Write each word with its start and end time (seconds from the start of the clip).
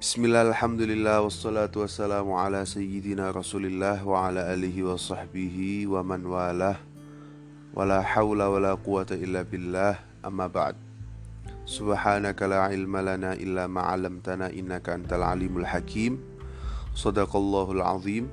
Bismillah, 0.00 0.48
alhamdulillah, 0.48 1.20
wassalatu 1.20 1.84
wassalamu 1.84 2.32
ala 2.40 2.64
sayyidina 2.64 3.36
rasulillah 3.36 4.00
wa 4.00 4.32
ala 4.32 4.48
alihi 4.48 4.80
wa 4.80 4.96
sahbihi 4.96 5.84
wa 5.92 6.00
man 6.00 6.24
walah. 6.24 6.80
Wa 7.76 7.84
la 7.84 8.00
hawla 8.00 8.48
wa 8.48 8.56
la 8.64 8.72
quwata 8.80 9.12
illa 9.12 9.44
billah 9.44 10.00
amma 10.24 10.48
ba'd. 10.48 10.72
Subhanaka 11.68 12.48
la 12.48 12.72
ilma 12.72 13.04
lana 13.04 13.36
illa 13.36 13.68
ma'alamtana 13.68 14.48
innaka 14.56 14.96
antal 14.96 15.20
alimul 15.20 15.68
hakim. 15.68 16.16
Sadaqallahul 16.96 17.84
azim. 17.84 18.32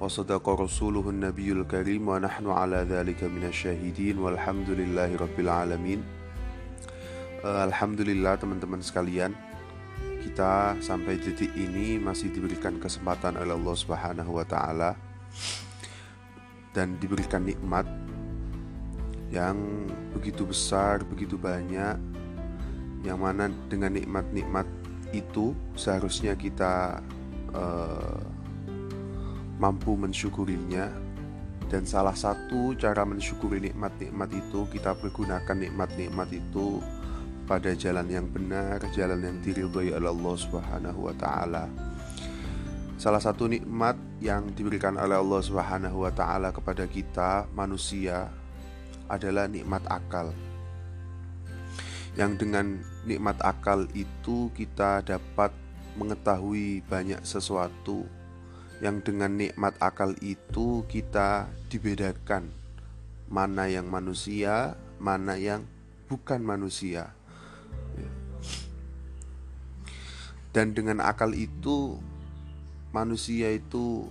Wa 0.00 0.08
sadaqa 0.08 0.64
rasuluhun 0.64 1.28
nabiyul 1.28 1.68
karim 1.68 2.08
Wa 2.08 2.24
nahnu 2.24 2.56
ala 2.56 2.88
dhalika 2.88 3.28
minasyahidin 3.28 4.16
Walhamdulillahi 4.16 5.12
rabbil 5.12 5.52
alamin. 5.52 6.00
Uh, 7.44 7.68
Alhamdulillah 7.68 8.40
teman-teman 8.40 8.80
sekalian 8.80 9.36
kita 10.28 10.76
sampai 10.84 11.16
detik 11.16 11.56
ini 11.56 11.96
masih 11.96 12.28
diberikan 12.28 12.76
kesempatan 12.76 13.40
oleh 13.40 13.56
Allah 13.56 13.76
Subhanahu 13.80 14.36
wa 14.36 14.44
taala 14.44 14.92
dan 16.76 17.00
diberikan 17.00 17.48
nikmat 17.48 17.88
yang 19.32 19.56
begitu 20.12 20.44
besar, 20.44 21.00
begitu 21.08 21.40
banyak 21.40 21.96
yang 23.08 23.18
mana 23.24 23.48
dengan 23.72 23.96
nikmat-nikmat 23.96 24.68
itu 25.16 25.56
seharusnya 25.72 26.36
kita 26.36 27.00
uh, 27.56 28.20
mampu 29.56 29.96
mensyukurinya. 29.96 31.08
Dan 31.68 31.84
salah 31.84 32.16
satu 32.16 32.72
cara 32.80 33.04
mensyukuri 33.04 33.60
nikmat-nikmat 33.60 34.32
itu 34.32 34.64
kita 34.72 34.96
pergunakan 34.96 35.52
nikmat-nikmat 35.52 36.32
itu 36.32 36.80
pada 37.48 37.72
jalan 37.72 38.04
yang 38.12 38.28
benar, 38.28 38.76
jalan 38.92 39.24
yang 39.24 39.40
diridhoi 39.40 39.96
oleh 39.96 40.12
Allah 40.12 40.36
Subhanahu 40.36 41.08
wa 41.08 41.14
taala. 41.16 41.64
Salah 43.00 43.24
satu 43.24 43.48
nikmat 43.48 43.96
yang 44.20 44.52
diberikan 44.52 45.00
oleh 45.00 45.16
Allah 45.16 45.40
Subhanahu 45.40 46.04
wa 46.04 46.12
taala 46.12 46.52
kepada 46.52 46.84
kita 46.84 47.48
manusia 47.56 48.28
adalah 49.08 49.48
nikmat 49.48 49.80
akal. 49.88 50.36
Yang 52.20 52.44
dengan 52.44 52.84
nikmat 53.08 53.40
akal 53.40 53.88
itu 53.96 54.52
kita 54.52 55.00
dapat 55.00 55.48
mengetahui 55.96 56.84
banyak 56.84 57.24
sesuatu. 57.24 58.04
Yang 58.84 59.08
dengan 59.08 59.40
nikmat 59.40 59.72
akal 59.80 60.12
itu 60.20 60.84
kita 60.84 61.48
dibedakan 61.72 62.52
mana 63.32 63.72
yang 63.72 63.88
manusia, 63.88 64.76
mana 65.00 65.40
yang 65.40 65.64
bukan 66.12 66.44
manusia 66.44 67.17
Dan 70.48 70.74
dengan 70.74 71.04
akal 71.04 71.36
itu 71.38 72.00
manusia 72.90 73.52
itu 73.52 74.08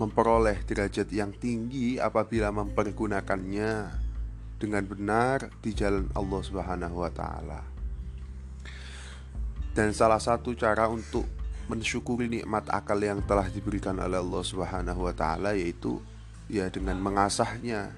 memperoleh 0.00 0.64
derajat 0.64 1.12
yang 1.12 1.28
tinggi 1.36 2.00
apabila 2.00 2.48
mempergunakannya 2.48 3.92
dengan 4.56 4.84
benar 4.88 5.52
di 5.60 5.76
jalan 5.76 6.08
Allah 6.16 6.40
Subhanahu 6.40 7.04
wa 7.04 7.12
taala. 7.12 7.60
Dan 9.76 9.92
salah 9.92 10.16
satu 10.16 10.56
cara 10.56 10.88
untuk 10.88 11.28
mensyukuri 11.68 12.26
nikmat 12.26 12.66
akal 12.72 12.96
yang 12.96 13.20
telah 13.28 13.46
diberikan 13.52 14.00
oleh 14.00 14.18
Allah 14.18 14.42
Subhanahu 14.42 15.04
wa 15.04 15.12
taala 15.12 15.52
yaitu 15.52 16.00
ya 16.48 16.72
dengan 16.72 16.96
mengasahnya, 16.96 17.92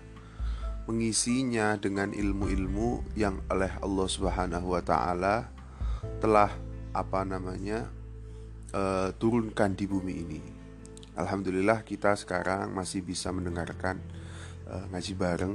mengisinya 0.82 1.78
dengan 1.78 2.10
ilmu-ilmu 2.10 3.14
yang 3.14 3.38
oleh 3.46 3.70
Allah 3.78 4.08
Subhanahu 4.10 4.74
wa 4.74 4.82
taala 4.82 5.46
telah 6.18 6.50
apa 6.90 7.22
namanya 7.22 7.86
uh, 8.74 9.14
turunkan 9.14 9.78
di 9.78 9.86
bumi 9.86 10.14
ini. 10.18 10.42
Alhamdulillah 11.14 11.86
kita 11.86 12.18
sekarang 12.18 12.74
masih 12.74 13.04
bisa 13.06 13.30
mendengarkan 13.30 14.02
uh, 14.66 14.90
ngaji 14.90 15.14
bareng. 15.14 15.54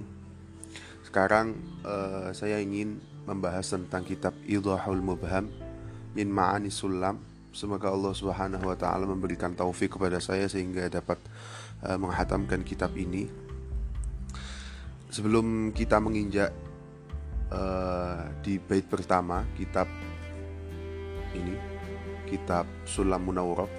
Sekarang 1.04 1.60
uh, 1.84 2.32
saya 2.32 2.64
ingin 2.64 3.04
membahas 3.28 3.68
tentang 3.68 4.08
kitab 4.08 4.32
Idhahul 4.48 5.04
Mubham 5.04 5.52
min 6.16 6.32
Ma'ani 6.32 6.72
Sulam. 6.72 7.20
Semoga 7.52 7.92
Allah 7.92 8.16
Subhanahu 8.16 8.64
wa 8.64 8.78
taala 8.80 9.04
memberikan 9.04 9.52
taufik 9.52 10.00
kepada 10.00 10.24
saya 10.24 10.48
sehingga 10.48 10.88
dapat 10.88 11.20
menghatamkan 11.78 12.66
kitab 12.66 12.94
ini. 12.98 13.47
Sebelum 15.08 15.72
kita 15.72 15.98
menginjak 16.04 16.52
uh, 17.52 18.28
di 18.44 18.60
bait 18.60 18.84
pertama 18.84 19.48
kitab 19.56 19.88
ini 21.32 21.56
kitab 22.28 22.68
Sulam 22.84 23.24
Munawwarah. 23.24 23.72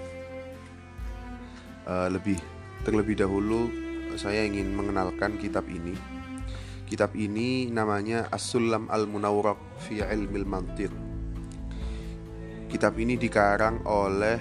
Uh, 1.89 2.07
lebih 2.13 2.37
terlebih 2.85 3.17
dahulu 3.17 3.69
saya 4.17 4.45
ingin 4.45 4.73
mengenalkan 4.73 5.37
kitab 5.37 5.69
ini. 5.69 5.93
Kitab 6.89 7.13
ini 7.13 7.69
namanya 7.69 8.25
As-Sulam 8.33 8.89
Al-Munawwarah 8.89 9.53
fi 9.77 10.01
Ilmil 10.01 10.41
Mantiq 10.49 11.09
kitab 12.69 13.01
ini 13.01 13.17
dikarang 13.17 13.81
oleh 13.89 14.37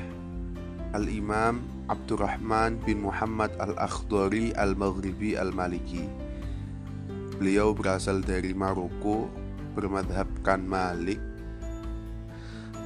Al-Imam 0.92 1.64
Abdurrahman 1.88 2.76
bin 2.84 3.00
Muhammad 3.00 3.56
Al-Akhdari 3.56 4.52
Al-Maghribi 4.52 5.32
Al-Maliki 5.40 6.27
Beliau 7.38 7.70
berasal 7.70 8.26
dari 8.26 8.50
Maroko 8.50 9.30
bermadhabkan 9.78 10.58
Malik 10.58 11.22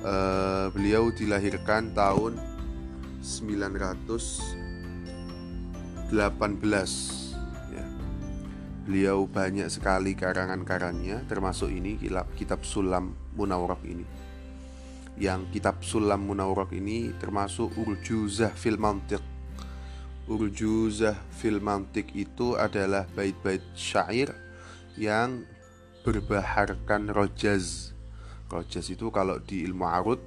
uh, 0.04 0.68
beliau 0.74 1.08
dilahirkan 1.08 1.96
tahun 1.96 2.36
918 3.22 6.12
ya. 7.72 7.86
Beliau 8.82 9.30
banyak 9.30 9.70
sekali 9.70 10.18
karangan-karangnya 10.18 11.22
termasuk 11.30 11.70
ini 11.70 11.96
kitab 12.34 12.66
Sulam 12.66 13.14
Munawwarah 13.38 13.78
ini. 13.86 14.04
Yang 15.16 15.54
kitab 15.54 15.86
Sulam 15.86 16.26
Munawwarah 16.26 16.68
ini 16.74 17.14
termasuk 17.16 17.70
Urjuzah 17.78 18.52
fil 18.58 18.76
Mantiq. 18.76 19.22
Urjuzah 20.26 21.14
fil 21.38 21.62
Mantiq 21.62 22.10
itu 22.18 22.58
adalah 22.58 23.06
bait-bait 23.14 23.62
syair 23.78 24.41
yang 24.96 25.44
berbaharkan 26.02 27.08
rojaz 27.12 27.92
Rojas 28.52 28.92
itu 28.92 29.08
kalau 29.08 29.40
di 29.40 29.64
ilmu 29.64 29.88
arut 29.88 30.20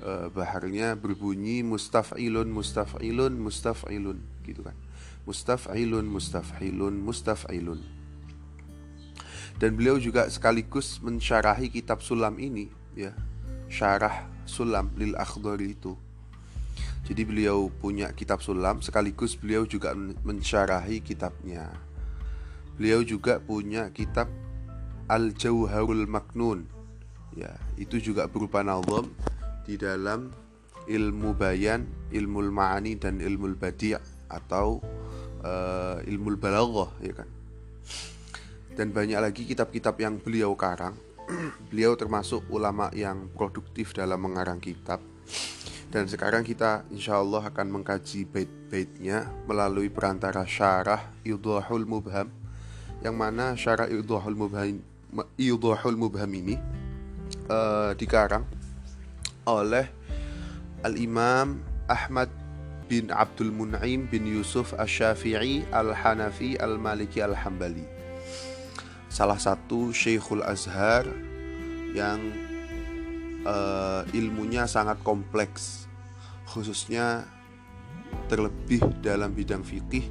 eh, 0.00 0.32
baharnya 0.32 0.96
berbunyi 0.96 1.60
mustaf'ilun 1.60 2.48
mustaf'ilun 2.48 3.36
mustaf'ilun 3.36 4.18
gitu 4.48 4.64
kan. 4.64 4.72
Mustaf'ilun 5.28 6.08
mustaf'ilun 6.08 6.94
mustaf'ilun. 6.96 7.80
Dan 9.60 9.76
beliau 9.76 10.00
juga 10.00 10.24
sekaligus 10.32 11.04
mensyarahi 11.04 11.68
kitab 11.68 12.00
Sulam 12.00 12.40
ini 12.40 12.72
ya. 12.96 13.12
Syarah 13.68 14.24
Sulam 14.48 14.88
lil 14.96 15.12
Akhdari 15.20 15.76
itu. 15.76 16.00
Jadi 17.04 17.22
beliau 17.28 17.68
punya 17.68 18.08
kitab 18.16 18.40
Sulam 18.40 18.80
sekaligus 18.80 19.36
beliau 19.36 19.68
juga 19.68 19.92
mensyarahi 20.24 21.04
kitabnya. 21.04 21.68
Beliau 22.76 23.00
juga 23.02 23.40
punya 23.42 23.90
kitab 23.90 24.30
Al-Jauharul 25.10 26.06
Maknun 26.06 26.80
ya 27.34 27.54
itu 27.78 28.02
juga 28.02 28.26
berupa 28.26 28.62
nazam 28.66 29.06
di 29.62 29.78
dalam 29.78 30.34
ilmu 30.90 31.30
bayan, 31.38 31.86
ilmu 32.10 32.50
ma'ani 32.50 32.98
dan 32.98 33.22
ilmu 33.22 33.54
badi' 33.54 33.94
atau 34.26 34.82
uh, 35.46 36.02
ilmu 36.02 36.34
balaghah 36.34 36.90
ya 37.04 37.14
kan. 37.14 37.28
Dan 38.74 38.90
banyak 38.94 39.18
lagi 39.20 39.42
kitab-kitab 39.46 39.98
yang 40.00 40.18
beliau 40.18 40.54
karang. 40.58 40.96
beliau 41.70 41.94
termasuk 41.94 42.42
ulama 42.50 42.90
yang 42.90 43.30
produktif 43.30 43.94
dalam 43.94 44.18
mengarang 44.18 44.58
kitab. 44.58 44.98
Dan 45.90 46.06
sekarang 46.06 46.46
kita 46.46 46.86
insya 46.90 47.18
Allah 47.18 47.50
akan 47.50 47.66
mengkaji 47.70 48.26
bait-baitnya 48.26 49.26
melalui 49.46 49.90
perantara 49.90 50.46
syarah 50.46 51.02
Idhahul 51.26 51.86
Mubham 51.86 52.39
yang 53.00 53.16
mana 53.16 53.56
syarah 53.56 53.88
Idhahul 53.88 54.36
Mubham 54.36 54.80
Idhahul 55.40 55.96
Mubham 55.96 56.30
ini 56.36 56.56
uh, 57.48 57.96
dikarang 57.96 58.44
oleh 59.48 59.88
Al-Imam 60.84 61.60
Ahmad 61.88 62.28
bin 62.86 63.08
Abdul 63.14 63.52
Mun'im 63.52 64.08
bin 64.10 64.26
Yusuf 64.26 64.74
Asy-Syafi'i 64.74 65.68
Al-Hanafi 65.70 66.58
Al-Maliki 66.58 67.22
Al-Hambali. 67.22 67.86
Salah 69.10 69.38
satu 69.38 69.90
Syekhul 69.90 70.42
Azhar 70.42 71.06
yang 71.94 72.18
uh, 73.42 74.06
ilmunya 74.14 74.66
sangat 74.70 75.02
kompleks 75.02 75.90
khususnya 76.50 77.26
terlebih 78.26 78.82
dalam 79.02 79.30
bidang 79.34 79.62
fikih 79.62 80.06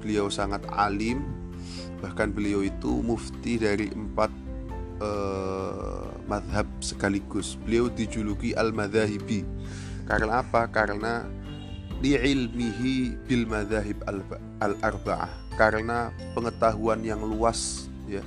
beliau 0.00 0.28
sangat 0.32 0.64
alim 0.72 1.43
bahkan 2.02 2.30
beliau 2.30 2.62
itu 2.64 3.02
mufti 3.02 3.58
dari 3.58 3.90
empat 3.90 4.30
uh, 5.02 6.10
madhab 6.30 6.66
sekaligus. 6.80 7.58
Beliau 7.62 7.90
dijuluki 7.92 8.56
al-madhahibi. 8.56 9.44
Karena 10.04 10.44
apa? 10.44 10.68
Karena 10.68 11.24
ilmihi 12.04 13.16
bil 13.24 13.48
madhahib 13.48 14.04
al-arba'ah. 14.60 15.32
Karena 15.56 16.12
pengetahuan 16.36 17.00
yang 17.00 17.22
luas 17.24 17.88
ya 18.04 18.20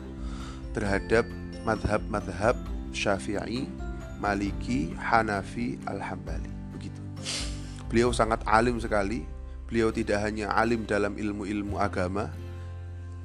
terhadap 0.73 1.27
madhab-madhab 1.67 2.55
Syafi'i, 2.95 3.69
Maliki, 4.17 4.95
Hanafi, 4.97 5.77
Al-Hambali. 5.85 6.49
Begitu. 6.73 7.01
Beliau 7.91 8.09
sangat 8.09 8.41
alim 8.47 8.81
sekali. 8.81 9.27
Beliau 9.67 9.91
tidak 9.91 10.23
hanya 10.23 10.55
alim 10.55 10.87
dalam 10.87 11.19
ilmu-ilmu 11.19 11.75
agama, 11.75 12.31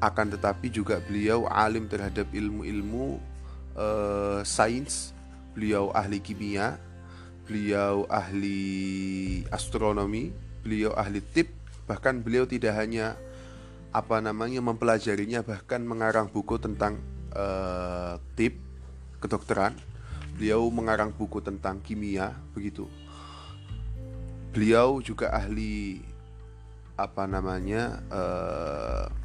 akan 0.02 0.34
tetapi 0.34 0.66
juga 0.75 0.99
beliau 0.99 1.46
alim 1.46 1.87
terhadap 1.87 2.26
ilmu-ilmu 2.34 3.22
uh, 3.78 4.43
sains. 4.43 5.14
Beliau 5.54 5.94
ahli 5.94 6.19
kimia, 6.19 6.81
beliau 7.46 8.02
ahli 8.10 9.44
astronomi, 9.54 10.34
beliau 10.66 10.90
ahli 10.99 11.22
tip, 11.22 11.54
bahkan 11.87 12.19
beliau 12.19 12.49
tidak 12.50 12.75
hanya 12.75 13.14
apa 13.93 14.19
namanya 14.25 14.64
mempelajarinya 14.64 15.44
bahkan 15.44 15.84
mengarang 15.84 16.26
buku 16.26 16.58
tentang 16.58 16.99
uh, 17.37 18.19
tip 18.34 18.58
kedokteran. 19.22 19.78
Beliau 20.34 20.66
mengarang 20.72 21.14
buku 21.14 21.38
tentang 21.44 21.78
kimia 21.84 22.34
begitu. 22.56 22.88
Beliau 24.50 24.99
juga 24.99 25.31
ahli 25.31 26.02
apa 26.96 27.28
namanya 27.28 28.00
uh, 28.08 29.21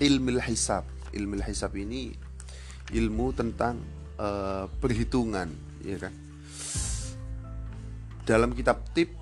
ilmu 0.00 0.40
hisab. 0.42 0.86
Ilmu 1.14 1.38
hisab 1.46 1.74
ini 1.78 2.10
ilmu 2.90 3.30
tentang 3.32 3.78
uh, 4.18 4.66
perhitungan, 4.82 5.48
ya 5.86 5.96
kan? 5.98 6.14
Dalam 8.24 8.56
kitab 8.56 8.80
tip, 8.96 9.12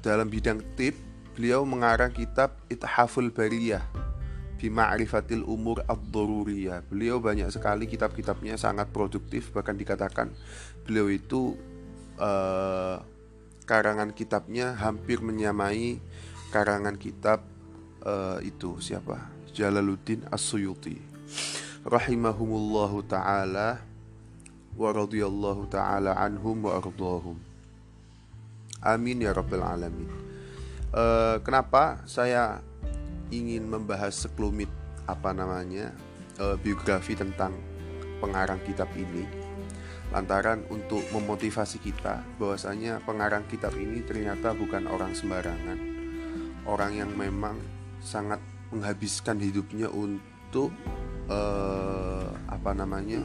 dalam 0.00 0.30
bidang 0.30 0.62
tip, 0.78 0.94
beliau 1.34 1.66
mengarang 1.66 2.12
kitab 2.14 2.54
Ithaful 2.70 3.32
Bariyah 3.34 3.82
Bima'rifatil 4.62 5.42
Umur 5.42 5.82
Ad-Daruriyah. 5.90 6.86
Beliau 6.86 7.18
banyak 7.18 7.50
sekali 7.50 7.90
kitab-kitabnya 7.90 8.54
sangat 8.54 8.94
produktif 8.94 9.50
bahkan 9.50 9.74
dikatakan 9.74 10.30
beliau 10.86 11.10
itu 11.10 11.58
uh, 12.22 13.02
karangan 13.66 14.14
kitabnya 14.14 14.78
hampir 14.78 15.18
menyamai 15.18 15.98
karangan 16.54 16.94
kitab 16.94 17.42
uh, 18.06 18.38
itu 18.38 18.78
siapa? 18.78 19.41
Jalaluddin 19.52 20.24
As-Suyuti 20.32 20.96
rahimahumullahu 21.84 23.04
taala 23.04 23.84
wa 24.72 24.88
radhiyallahu 24.88 25.68
taala 25.68 26.16
anhum 26.16 26.64
wa 26.64 26.80
ardhahum. 26.80 27.36
Amin 28.80 29.20
ya 29.20 29.36
rabbal 29.36 29.60
alamin. 29.60 30.08
Uh, 30.88 31.36
kenapa 31.44 32.00
saya 32.08 32.64
ingin 33.28 33.68
membahas 33.68 34.24
sekelumit 34.24 34.72
apa 35.04 35.36
namanya 35.36 35.92
uh, 36.40 36.56
biografi 36.56 37.12
tentang 37.12 37.52
pengarang 38.24 38.58
kitab 38.64 38.88
ini? 38.96 39.28
Lantaran 40.16 40.64
untuk 40.72 41.04
memotivasi 41.12 41.80
kita 41.80 42.24
bahwasanya 42.40 43.04
pengarang 43.04 43.44
kitab 43.52 43.76
ini 43.76 44.00
ternyata 44.00 44.56
bukan 44.56 44.88
orang 44.88 45.12
sembarangan, 45.12 45.78
orang 46.68 46.92
yang 47.04 47.12
memang 47.12 47.56
sangat 48.00 48.40
menghabiskan 48.72 49.36
hidupnya 49.36 49.92
untuk 49.92 50.72
uh, 51.28 52.26
apa 52.48 52.72
namanya 52.72 53.20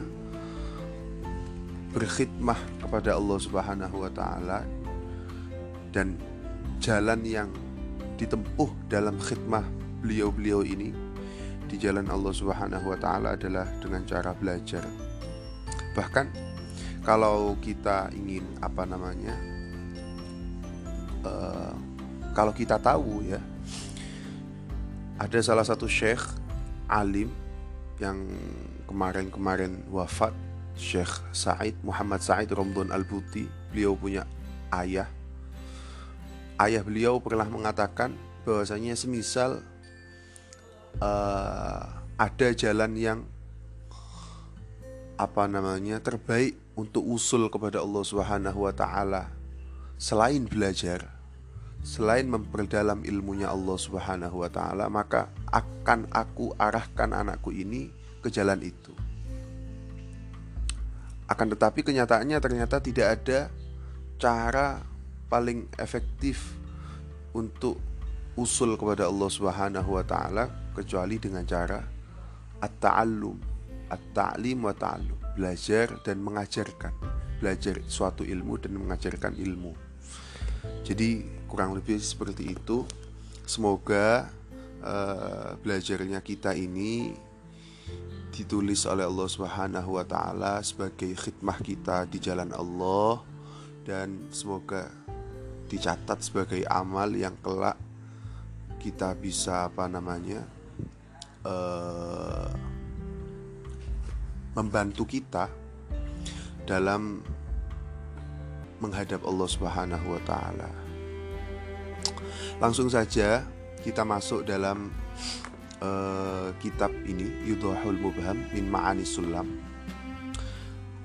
berkhidmah 1.96 2.60
kepada 2.84 3.16
Allah 3.16 3.38
Subhanahu 3.40 3.96
wa 4.04 4.12
taala 4.12 4.60
dan 5.90 6.20
jalan 6.78 7.24
yang 7.24 7.48
ditempuh 8.20 8.68
dalam 8.92 9.16
khidmah 9.16 9.64
beliau-beliau 10.04 10.62
ini 10.62 10.92
di 11.68 11.76
jalan 11.80 12.06
Allah 12.12 12.32
Subhanahu 12.32 12.92
wa 12.92 12.98
taala 13.00 13.34
adalah 13.36 13.64
dengan 13.80 14.04
cara 14.04 14.36
belajar. 14.36 14.84
Bahkan 15.96 16.26
kalau 17.02 17.56
kita 17.60 18.12
ingin 18.12 18.44
apa 18.60 18.84
namanya 18.84 19.34
uh, 21.24 21.72
kalau 22.36 22.52
kita 22.52 22.76
tahu 22.76 23.24
ya 23.24 23.40
ada 25.18 25.38
salah 25.42 25.66
satu 25.66 25.90
syekh 25.90 26.22
alim 26.86 27.34
yang 27.98 28.22
kemarin-kemarin 28.86 29.82
wafat 29.90 30.30
Syekh 30.78 31.10
Said 31.34 31.74
Muhammad 31.82 32.22
Said 32.22 32.54
Romdon 32.54 32.94
Al-Buti. 32.94 33.50
Beliau 33.74 33.98
punya 33.98 34.22
ayah. 34.70 35.10
Ayah 36.54 36.86
beliau 36.86 37.18
pernah 37.18 37.44
mengatakan 37.50 38.14
bahwasanya 38.46 38.94
semisal 38.94 39.60
uh, 41.02 41.82
ada 42.14 42.48
jalan 42.54 42.94
yang 42.94 43.20
apa 45.18 45.50
namanya 45.50 45.98
terbaik 45.98 46.54
untuk 46.78 47.02
usul 47.02 47.50
kepada 47.50 47.82
Allah 47.82 48.06
Subhanahu 48.06 48.70
wa 48.70 48.70
taala 48.70 49.34
selain 49.98 50.46
belajar 50.46 51.17
selain 51.82 52.26
memperdalam 52.28 53.02
ilmunya 53.06 53.48
Allah 53.48 53.78
Subhanahu 53.78 54.42
wa 54.44 54.50
taala, 54.50 54.90
maka 54.90 55.30
akan 55.48 56.10
aku 56.10 56.52
arahkan 56.58 57.14
anakku 57.14 57.54
ini 57.54 57.88
ke 58.20 58.28
jalan 58.28 58.60
itu. 58.60 58.92
Akan 61.28 61.52
tetapi 61.52 61.84
kenyataannya 61.84 62.40
ternyata 62.40 62.80
tidak 62.80 63.20
ada 63.20 63.52
cara 64.16 64.80
paling 65.28 65.68
efektif 65.76 66.56
untuk 67.36 67.78
usul 68.34 68.74
kepada 68.80 69.06
Allah 69.06 69.28
Subhanahu 69.28 69.98
wa 69.98 70.04
taala 70.04 70.48
kecuali 70.72 71.20
dengan 71.20 71.44
cara 71.44 71.78
at-ta'allum, 72.58 73.38
at-ta'lim 73.92 74.58
wa 74.64 74.74
ta'allum, 74.74 75.18
belajar 75.38 76.00
dan 76.02 76.18
mengajarkan, 76.24 76.94
belajar 77.38 77.78
suatu 77.86 78.26
ilmu 78.26 78.58
dan 78.58 78.74
mengajarkan 78.74 79.38
ilmu. 79.38 79.72
Jadi 80.82 81.37
kurang 81.48 81.72
lebih 81.72 81.96
seperti 81.98 82.52
itu 82.52 82.84
semoga 83.48 84.28
uh, 84.84 85.56
belajarnya 85.64 86.20
kita 86.20 86.52
ini 86.52 87.16
ditulis 88.30 88.86
oleh 88.86 89.02
Allah 89.02 89.26
Subhanahu 89.26 89.98
wa 89.98 90.04
taala 90.06 90.60
sebagai 90.62 91.10
khidmah 91.16 91.58
kita 91.58 92.06
di 92.06 92.22
jalan 92.22 92.52
Allah 92.54 93.24
dan 93.82 94.28
semoga 94.30 94.92
dicatat 95.66 96.22
sebagai 96.22 96.62
amal 96.68 97.10
yang 97.16 97.34
kelak 97.40 97.74
kita 98.78 99.16
bisa 99.18 99.66
apa 99.66 99.90
namanya 99.90 100.46
uh, 101.42 102.52
membantu 104.54 105.02
kita 105.08 105.50
dalam 106.62 107.24
menghadap 108.78 109.26
Allah 109.26 109.48
Subhanahu 109.50 110.06
wa 110.14 110.22
taala. 110.22 110.87
Langsung 112.58 112.90
saja 112.90 113.46
kita 113.82 114.02
masuk 114.02 114.42
dalam 114.42 114.90
uh, 115.78 116.50
kitab 116.58 116.90
ini 117.06 117.30
Yudhahul 117.46 117.98
Mubham 117.98 118.38
min 118.50 118.66
Ma'ani 118.66 119.06
Sulam. 119.06 119.46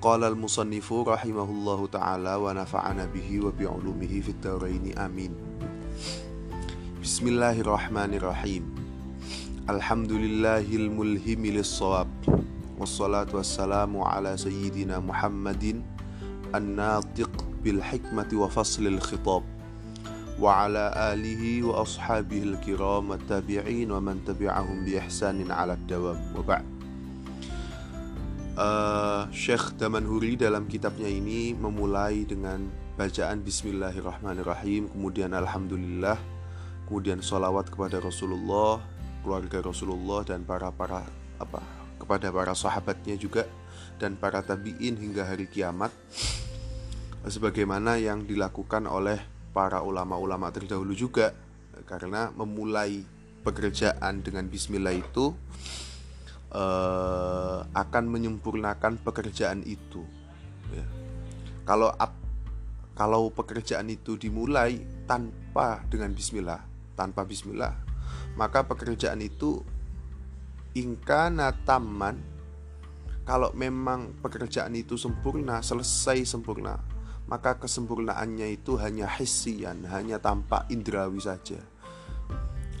Qala 0.02 0.28
al-musannifu 0.28 1.06
rahimahullahu 1.08 1.88
taala 1.88 2.36
wa 2.36 2.52
nafa'ana 2.52 3.08
bihi 3.08 3.40
wa 3.40 3.48
bi 3.48 3.64
ulumihi 3.64 4.20
fid 4.20 4.44
amin. 5.00 5.32
Bismillahirrahmanirrahim. 7.00 8.68
Alhamdulillahil 9.64 10.92
mulhimi 10.92 11.56
lis-shawab. 11.56 12.10
Wassalatu 12.76 13.40
wassalamu 13.40 14.04
ala 14.04 14.36
sayyidina 14.36 15.00
Muhammadin 15.00 15.80
an-natiq 16.52 17.30
bil 17.64 17.80
hikmati 17.80 18.36
wa 18.36 18.50
faslil 18.50 19.00
khitab 19.00 19.53
وعلى 20.39 20.83
آله 21.13 21.43
وأصحابه 21.67 22.41
الكرام 22.43 23.11
التابعين 23.11 23.91
ومن 23.91 24.23
تبعهم 24.23 24.77
بإحسان 24.87 25.51
على 25.51 25.73
الدوام 25.73 26.19
وبعد 26.39 26.65
uh, 28.59 29.27
Syekh 29.35 29.75
Damanhuri 29.79 30.35
dalam 30.39 30.67
kitabnya 30.67 31.07
ini 31.07 31.51
memulai 31.55 32.23
dengan 32.23 32.67
bacaan 32.95 33.43
Bismillahirrahmanirrahim 33.43 34.91
kemudian 34.91 35.31
Alhamdulillah 35.35 36.19
kemudian 36.87 37.23
sholawat 37.23 37.71
kepada 37.71 37.99
Rasulullah 38.03 38.83
keluarga 39.23 39.59
Rasulullah 39.63 40.23
dan 40.27 40.43
para 40.47 40.71
para 40.71 41.03
apa 41.39 41.63
kepada 41.99 42.31
para 42.31 42.55
sahabatnya 42.55 43.19
juga 43.19 43.43
dan 43.99 44.15
para 44.15 44.39
tabiin 44.39 44.95
hingga 44.95 45.27
hari 45.27 45.47
kiamat 45.51 45.91
sebagaimana 47.27 47.99
yang 47.99 48.23
dilakukan 48.23 48.87
oleh 48.87 49.19
para 49.54 49.80
ulama-ulama 49.80 50.50
terdahulu 50.50 50.92
juga 50.92 51.30
karena 51.86 52.34
memulai 52.34 53.06
pekerjaan 53.46 54.20
dengan 54.20 54.50
bismillah 54.50 54.94
itu 54.98 55.30
uh, 56.54 57.62
akan 57.74 58.04
menyempurnakan 58.10 58.98
pekerjaan 59.02 59.62
itu. 59.62 60.02
Ya. 60.74 60.86
Kalau 61.64 61.92
kalau 62.94 63.28
pekerjaan 63.34 63.90
itu 63.90 64.14
dimulai 64.14 64.78
tanpa 65.10 65.82
dengan 65.90 66.14
Bismillah, 66.14 66.62
tanpa 66.94 67.26
Bismillah, 67.26 67.74
maka 68.38 68.62
pekerjaan 68.62 69.18
itu 69.18 69.66
ingkana 70.78 71.50
taman. 71.66 72.22
Kalau 73.24 73.50
memang 73.56 74.14
pekerjaan 74.20 74.76
itu 74.76 75.00
sempurna, 75.00 75.64
selesai 75.64 76.28
sempurna, 76.28 76.76
maka 77.24 77.56
kesempurnaannya 77.56 78.52
itu 78.52 78.76
hanya 78.76 79.08
hisian, 79.08 79.88
hanya 79.88 80.20
tampak 80.20 80.68
indrawi 80.68 81.20
saja. 81.20 81.60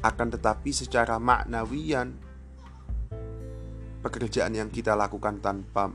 Akan 0.04 0.28
tetapi 0.28 0.68
secara 0.68 1.16
maknawian 1.16 2.12
pekerjaan 4.04 4.52
yang 4.52 4.68
kita 4.68 4.92
lakukan 4.92 5.40
tanpa 5.40 5.88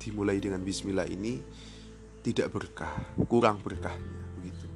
dimulai 0.00 0.40
dengan 0.40 0.64
bismillah 0.64 1.04
ini 1.04 1.44
tidak 2.24 2.56
berkah, 2.56 2.92
kurang 3.28 3.60
berkahnya 3.60 4.16
begitu. 4.40 4.66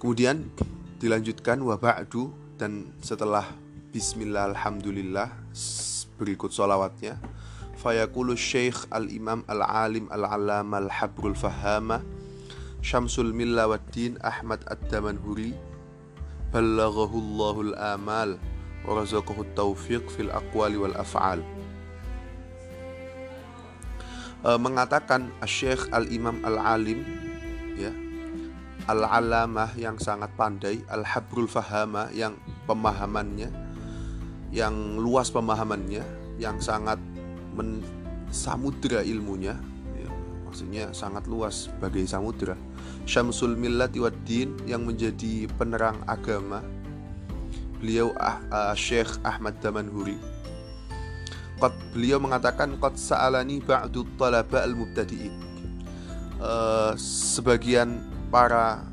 Kemudian 0.00 0.48
dilanjutkan 0.96 1.60
wa 1.60 1.76
ba'du 1.76 2.32
dan 2.56 2.96
setelah 3.04 3.44
bismillah 3.92 4.56
alhamdulillah 4.56 5.28
berikut 6.16 6.48
solawatnya 6.48 7.20
fayaqulu 7.78 8.34
syekh 8.34 8.90
al-imam 8.90 9.46
al-alim 9.46 10.10
al-alam 10.10 10.74
al-habrul 10.74 11.38
fahama 11.38 12.02
syamsul 12.82 13.30
milla 13.30 13.70
din 13.94 14.18
Ahmad 14.22 14.66
ad-Damanhuri 14.66 15.54
ballaghahu 16.50 17.70
al-amal 17.70 18.38
wa 18.82 18.90
razaqahu 18.98 19.46
taufiq 19.52 20.06
fil 20.08 20.32
aqwali 20.32 20.80
wal 20.80 20.96
af'al. 20.96 21.44
E, 24.38 24.50
mengatakan 24.56 25.34
Syekh 25.44 25.90
Al-Imam 25.90 26.40
Al-Alim 26.46 27.02
ya 27.74 27.92
Al-Alamah 28.88 29.76
yang 29.76 30.00
sangat 30.00 30.32
pandai 30.38 30.80
Al-Habrul 30.88 31.50
Fahama 31.50 32.08
yang 32.14 32.38
pemahamannya 32.64 33.50
yang 34.48 34.96
luas 34.96 35.28
pemahamannya 35.28 36.00
yang 36.40 36.56
sangat 36.62 36.96
men 37.58 37.82
samudra 38.30 39.02
ilmunya 39.02 39.58
ya, 39.98 40.10
maksudnya 40.46 40.94
sangat 40.94 41.26
luas 41.26 41.66
bagai 41.82 42.06
samudra. 42.06 42.54
Syamsul 43.08 43.58
Millati 43.58 43.98
Waddin 43.98 44.54
yang 44.68 44.86
menjadi 44.86 45.50
penerang 45.58 45.98
agama. 46.06 46.62
Beliau 47.82 48.14
ah, 48.22 48.38
uh, 48.52 48.74
Syekh 48.78 49.18
Ahmad 49.26 49.58
Damanhuri. 49.58 50.18
Qad, 51.58 51.74
beliau 51.90 52.22
mengatakan 52.22 52.78
qad 52.78 52.94
sa'alani 52.94 53.58
ba'du 53.58 54.06
talaba 54.14 54.62
al-mubtadi'in 54.62 55.48
uh, 56.42 56.94
sebagian 56.98 57.98
para 58.30 58.86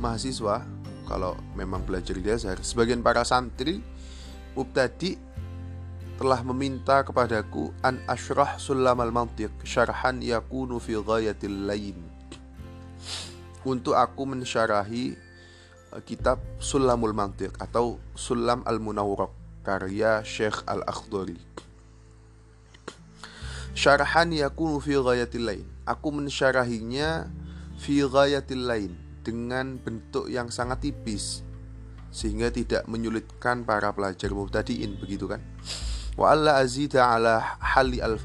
mahasiswa 0.00 0.64
kalau 1.04 1.36
memang 1.58 1.82
belajar 1.84 2.16
di 2.16 2.24
dasar 2.24 2.56
sebagian 2.62 3.04
para 3.04 3.26
santri 3.26 3.82
mubtadi 4.56 5.18
telah 6.20 6.44
meminta 6.44 7.00
kepadaku 7.00 7.72
an 7.80 7.96
ashrah 8.04 8.60
sulam 8.60 9.00
al 9.00 9.08
mantiq 9.08 9.48
syarhan 9.64 10.20
yakunu 10.20 10.76
fi 10.76 11.00
ghayatil 11.00 11.64
lain 11.64 11.96
untuk 13.64 13.96
aku 13.96 14.24
mensyarahi 14.24 15.16
kitab 16.06 16.38
Sulamul 16.62 17.10
Mantiq 17.10 17.50
atau 17.58 17.98
Sulam 18.14 18.62
Al-Munawwaq 18.62 19.34
karya 19.66 20.22
Syekh 20.22 20.62
Al-Akhdari. 20.64 21.36
Syarahan 23.74 24.30
yakunu 24.30 24.78
fi 24.78 24.94
ghayatil 24.94 25.44
lain. 25.46 25.66
Aku 25.84 26.14
mensyarahinya 26.14 27.26
fi 27.76 28.06
ghayatil 28.06 28.64
lain 28.70 28.92
dengan 29.26 29.76
bentuk 29.82 30.30
yang 30.30 30.48
sangat 30.48 30.86
tipis 30.86 31.42
sehingga 32.10 32.50
tidak 32.50 32.86
menyulitkan 32.90 33.62
para 33.62 33.94
pelajar 33.94 34.30
mubtadiin 34.30 34.98
begitu 34.98 35.26
kan. 35.30 35.42
Wa 36.18 36.34
alla 36.34 36.58
azida 36.58 37.14
ala 37.14 37.58
hali 37.60 38.02
al 38.02 38.18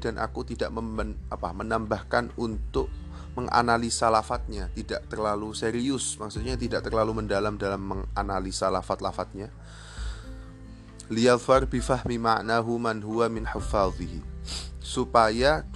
dan 0.00 0.14
aku 0.20 0.44
tidak 0.44 0.70
memen, 0.70 1.16
apa, 1.32 1.50
menambahkan 1.56 2.36
untuk 2.36 2.92
menganalisa 3.34 4.10
lafadznya 4.12 4.68
tidak 4.74 5.06
terlalu 5.08 5.54
serius. 5.56 6.18
Maksudnya 6.20 6.58
tidak 6.58 6.84
terlalu 6.84 7.24
mendalam 7.24 7.56
dalam 7.56 7.80
menganalisa 7.80 8.68
lafadz-lafadznya 8.68 9.48
liyadhar 11.10 11.66
bifahmi 11.66 12.22
ma'nahu 12.22 12.78
man 12.78 13.02
huwa 13.02 13.26
min 13.26 13.42
hufadhihi. 13.42 14.22
Supaya 14.78 15.66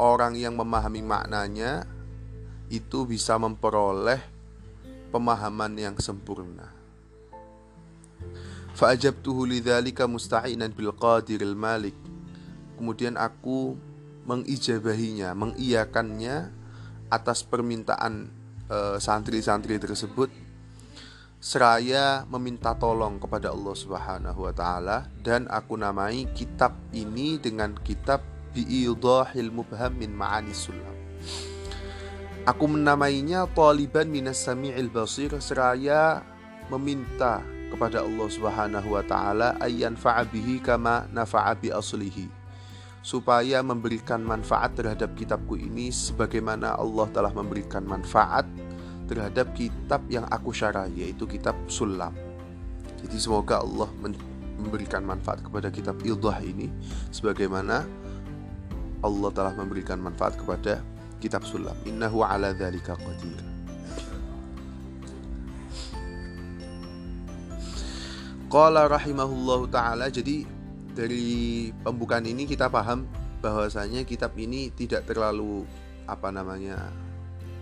orang 0.00 0.34
yang 0.36 0.56
memahami 0.56 1.04
maknanya 1.04 1.84
itu 2.72 3.04
bisa 3.04 3.36
memperoleh 3.36 4.20
pemahaman 5.12 5.72
yang 5.76 5.96
sempurna 6.00 6.77
fa'ajabtuhu 8.78 9.42
lidzalika 9.50 10.06
musta'inan 10.06 10.70
bil 10.70 10.94
qadiril 10.94 11.58
malik. 11.58 11.98
Kemudian 12.78 13.18
aku 13.18 13.74
mengijabahinya 14.22 15.34
mengiyakannya 15.34 16.54
atas 17.10 17.42
permintaan 17.42 18.30
eh, 18.70 18.96
santri-santri 19.02 19.74
uh, 19.74 19.82
tersebut. 19.82 20.30
Seraya 21.38 22.26
meminta 22.30 22.74
tolong 22.74 23.18
kepada 23.18 23.50
Allah 23.50 23.74
Subhanahu 23.74 24.46
wa 24.46 24.54
taala. 24.54 25.10
Dan 25.18 25.50
aku 25.50 25.74
namai 25.74 26.30
kitab 26.38 26.78
ini 26.94 27.42
dengan 27.42 27.74
kitab 27.82 28.22
biidahil 28.54 29.50
mubham 29.50 29.92
min 29.98 30.14
ma'ani 30.14 30.54
sulam. 30.54 30.94
Aku 32.46 32.64
menamainya 32.70 33.50
taliban 33.54 34.06
minas 34.06 34.38
sami'il 34.46 34.88
basir 34.88 35.34
seraya 35.42 36.22
meminta 36.70 37.44
kepada 37.68 38.02
Allah 38.02 38.28
Subhanahu 38.28 38.88
wa 38.96 39.04
taala 39.04 39.54
ayyan 39.60 39.94
fa'abihi 39.94 40.60
kama 40.64 41.06
nafa'a 41.12 41.54
bi 41.56 41.68
aslihi 41.68 42.28
supaya 43.08 43.64
memberikan 43.64 44.20
manfaat 44.20 44.76
terhadap 44.76 45.14
kitabku 45.16 45.56
ini 45.56 45.88
sebagaimana 45.88 46.76
Allah 46.76 47.06
telah 47.08 47.32
memberikan 47.32 47.86
manfaat 47.86 48.44
terhadap 49.08 49.56
kitab 49.56 50.04
yang 50.12 50.28
aku 50.28 50.52
syarah 50.52 50.84
yaitu 50.92 51.24
kitab 51.24 51.56
Sulam. 51.64 52.12
Jadi 53.00 53.16
semoga 53.16 53.64
Allah 53.64 53.88
memberikan 54.60 55.00
manfaat 55.06 55.40
kepada 55.40 55.72
kitab 55.72 55.96
Ildah 56.04 56.36
ini 56.44 56.68
sebagaimana 57.08 57.88
Allah 59.00 59.30
telah 59.32 59.54
memberikan 59.56 59.96
manfaat 60.02 60.36
kepada 60.36 60.84
kitab 61.22 61.48
Sulam. 61.48 61.74
Innahu 61.88 62.20
ala 62.20 62.52
dzalika 62.52 62.98
qadir. 63.00 63.47
Qala 68.48 68.88
rahimahullahu 68.88 69.68
taala 69.68 70.08
jadi 70.08 70.40
dari 70.96 71.68
pembukaan 71.84 72.24
ini 72.24 72.48
kita 72.48 72.72
paham 72.72 73.04
bahwasanya 73.44 74.08
kitab 74.08 74.32
ini 74.40 74.72
tidak 74.72 75.04
terlalu 75.04 75.68
apa 76.08 76.32
namanya 76.32 76.88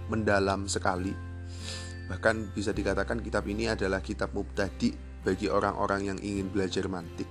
mendalam 0.07 0.71
sekali. 0.71 1.11
Bahkan 2.07 2.55
bisa 2.55 2.71
dikatakan 2.71 3.19
kitab 3.19 3.50
ini 3.50 3.66
adalah 3.66 3.99
kitab 3.99 4.31
mubtadi 4.31 4.95
bagi 5.26 5.50
orang-orang 5.50 6.14
yang 6.14 6.19
ingin 6.23 6.55
belajar 6.55 6.87
mantik. 6.87 7.26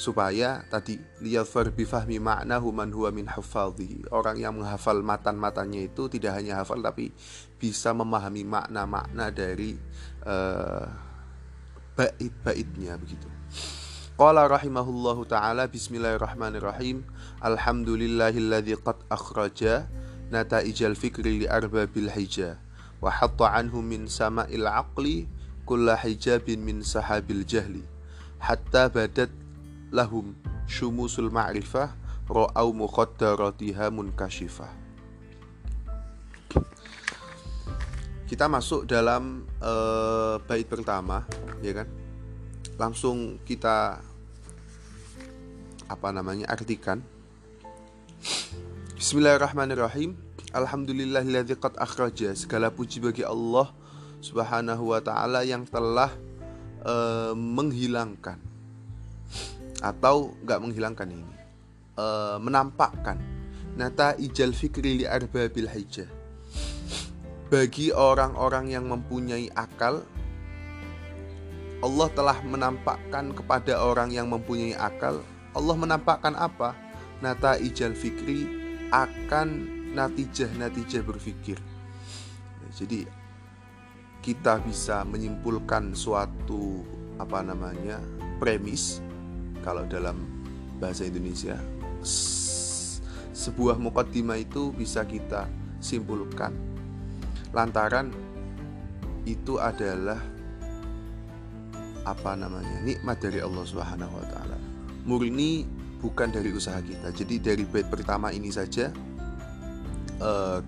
Supaya 0.00 0.64
tadi 0.72 0.96
liyadfar 1.20 1.68
bifahmi 1.76 2.16
maknahu 2.16 2.72
man 2.72 2.88
huwa 2.96 3.12
min 3.12 3.28
hafadhihi. 3.28 4.08
Orang 4.08 4.40
yang 4.40 4.56
menghafal 4.56 5.04
matan-matannya 5.04 5.92
itu 5.92 6.08
tidak 6.08 6.40
hanya 6.40 6.64
hafal 6.64 6.80
tapi 6.80 7.12
bisa 7.60 7.92
memahami 7.92 8.40
makna-makna 8.48 9.28
dari 9.28 9.76
uh, 10.24 11.07
bait-baitnya 11.98 12.94
begitu. 12.94 13.26
Qala 14.14 14.46
rahimahullahu 14.46 15.26
taala 15.26 15.66
bismillahirrahmanirrahim 15.66 17.02
Alhamdulillahilladzi 17.42 18.78
qad 18.82 19.02
akhraja 19.10 19.90
nataijal 20.30 20.94
fikri 20.94 21.42
li 21.42 21.46
arbabil 21.50 22.06
hija 22.06 22.58
wa 23.02 23.10
hatta 23.10 23.50
anhum 23.50 23.82
min 23.82 24.06
sama'il 24.06 24.66
aqli 24.66 25.26
kulla 25.66 25.98
hijabin 25.98 26.62
min 26.62 26.86
sahabil 26.86 27.42
jahli 27.46 27.82
hatta 28.42 28.90
badat 28.90 29.30
lahum 29.94 30.34
syumusul 30.66 31.30
ma'rifah 31.30 31.94
ra'au 32.26 32.74
muqaddaratiha 32.74 33.90
munkashifah 33.94 34.70
kita 38.28 38.44
masuk 38.44 38.84
dalam 38.84 39.48
uh, 39.64 40.36
bait 40.44 40.68
pertama 40.68 41.24
ya 41.64 41.72
kan? 41.72 41.88
Langsung 42.76 43.40
kita 43.48 44.04
apa 45.88 46.08
namanya 46.12 46.44
artikan. 46.52 47.00
Bismillahirrahmanirrahim. 49.00 50.12
Alhamdulillahilladzi 50.52 51.56
qad 51.56 51.80
akhraja 51.80 52.36
segala 52.36 52.68
puji 52.68 53.00
bagi 53.00 53.24
Allah 53.24 53.72
Subhanahu 54.20 54.92
wa 54.92 55.00
taala 55.00 55.48
yang 55.48 55.64
telah 55.64 56.12
uh, 56.84 57.32
menghilangkan 57.32 58.36
atau 59.80 60.36
nggak 60.42 60.58
menghilangkan 60.58 61.06
ini 61.06 61.30
e, 61.94 62.04
menampakkan. 62.42 63.14
Nata 63.78 64.18
ijal 64.18 64.50
fikri 64.50 64.98
li 64.98 65.06
arbabil 65.06 65.70
hijjah 65.70 66.17
bagi 67.48 67.88
orang-orang 67.96 68.68
yang 68.68 68.84
mempunyai 68.84 69.48
akal 69.56 70.04
Allah 71.80 72.08
telah 72.12 72.38
menampakkan 72.44 73.32
kepada 73.32 73.80
orang 73.80 74.12
yang 74.12 74.28
mempunyai 74.28 74.76
akal 74.76 75.24
Allah 75.56 75.76
menampakkan 75.80 76.36
apa? 76.36 76.76
Nata 77.24 77.56
ijal 77.56 77.96
fikri 77.96 78.46
akan 78.92 79.48
natijah-natijah 79.96 81.02
berpikir 81.02 81.56
jadi 82.76 83.08
kita 84.20 84.60
bisa 84.60 85.00
menyimpulkan 85.08 85.96
suatu 85.96 86.84
apa 87.16 87.40
namanya 87.40 87.98
premis 88.36 89.00
kalau 89.64 89.88
dalam 89.88 90.20
bahasa 90.76 91.08
Indonesia 91.08 91.56
sebuah 93.32 93.80
mukaddimah 93.80 94.38
itu 94.38 94.70
bisa 94.76 95.02
kita 95.08 95.48
simpulkan 95.80 96.52
lantaran 97.52 98.12
itu 99.24 99.60
adalah 99.60 100.20
apa 102.08 102.32
namanya 102.32 102.80
nikmat 102.80 103.20
dari 103.20 103.44
Allah 103.44 103.64
Subhanahu 103.68 104.12
wa 104.12 104.26
taala. 104.32 104.58
Murni 105.04 105.64
bukan 106.00 106.32
dari 106.32 106.52
usaha 106.52 106.80
kita. 106.80 107.12
Jadi 107.12 107.36
dari 107.40 107.64
bait 107.68 107.88
pertama 107.88 108.32
ini 108.32 108.48
saja 108.48 108.88
uh, 110.22 110.60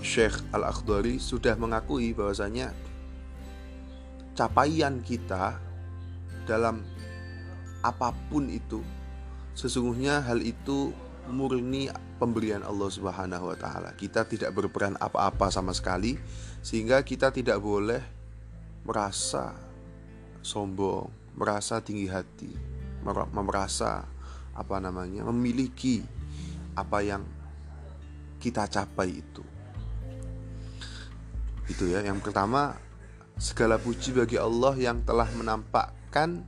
Syekh 0.00 0.38
Al-Akhdari 0.54 1.20
sudah 1.20 1.58
mengakui 1.58 2.14
bahwasanya 2.16 2.72
capaian 4.38 5.02
kita 5.04 5.60
dalam 6.48 6.80
apa 7.84 8.12
pun 8.32 8.48
itu 8.48 8.80
sesungguhnya 9.52 10.24
hal 10.24 10.40
itu 10.40 10.92
murni 11.30 11.88
pemberian 12.18 12.66
Allah 12.66 12.90
Subhanahu 12.90 13.48
wa 13.48 13.56
taala. 13.56 13.94
Kita 13.96 14.26
tidak 14.28 14.52
berperan 14.52 14.98
apa-apa 15.00 15.48
sama 15.48 15.72
sekali 15.72 16.18
sehingga 16.60 17.00
kita 17.06 17.32
tidak 17.32 17.62
boleh 17.62 18.02
merasa 18.84 19.56
sombong, 20.44 21.08
merasa 21.38 21.80
tinggi 21.80 22.10
hati, 22.10 22.52
merasa 23.32 24.04
apa 24.52 24.76
namanya? 24.82 25.24
memiliki 25.30 26.04
apa 26.76 27.00
yang 27.00 27.22
kita 28.40 28.66
capai 28.68 29.20
itu. 29.20 29.44
Itu 31.70 31.86
ya, 31.86 32.02
yang 32.02 32.18
pertama 32.18 32.74
segala 33.40 33.80
puji 33.80 34.12
bagi 34.12 34.36
Allah 34.36 34.74
yang 34.76 35.00
telah 35.06 35.28
menampakkan 35.32 36.44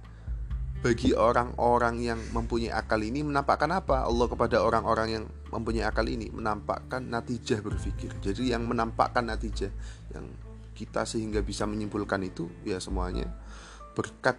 bagi 0.82 1.14
orang-orang 1.14 2.02
yang 2.02 2.18
mempunyai 2.34 2.74
akal 2.74 2.98
ini 2.98 3.22
menampakkan 3.22 3.70
apa? 3.70 4.02
Allah 4.02 4.26
kepada 4.26 4.66
orang-orang 4.66 5.08
yang 5.14 5.24
mempunyai 5.54 5.86
akal 5.86 6.02
ini 6.10 6.26
menampakkan 6.34 7.06
natijah 7.06 7.62
berpikir. 7.62 8.10
Jadi 8.18 8.50
yang 8.50 8.66
menampakkan 8.66 9.30
natijah 9.30 9.70
yang 10.10 10.26
kita 10.74 11.06
sehingga 11.06 11.38
bisa 11.38 11.70
menyimpulkan 11.70 12.26
itu 12.26 12.50
ya 12.66 12.82
semuanya 12.82 13.30
berkat 13.94 14.34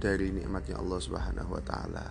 dari 0.00 0.32
nikmatnya 0.32 0.80
Allah 0.80 0.96
Subhanahu 0.96 1.60
wa 1.60 1.62
taala. 1.62 2.08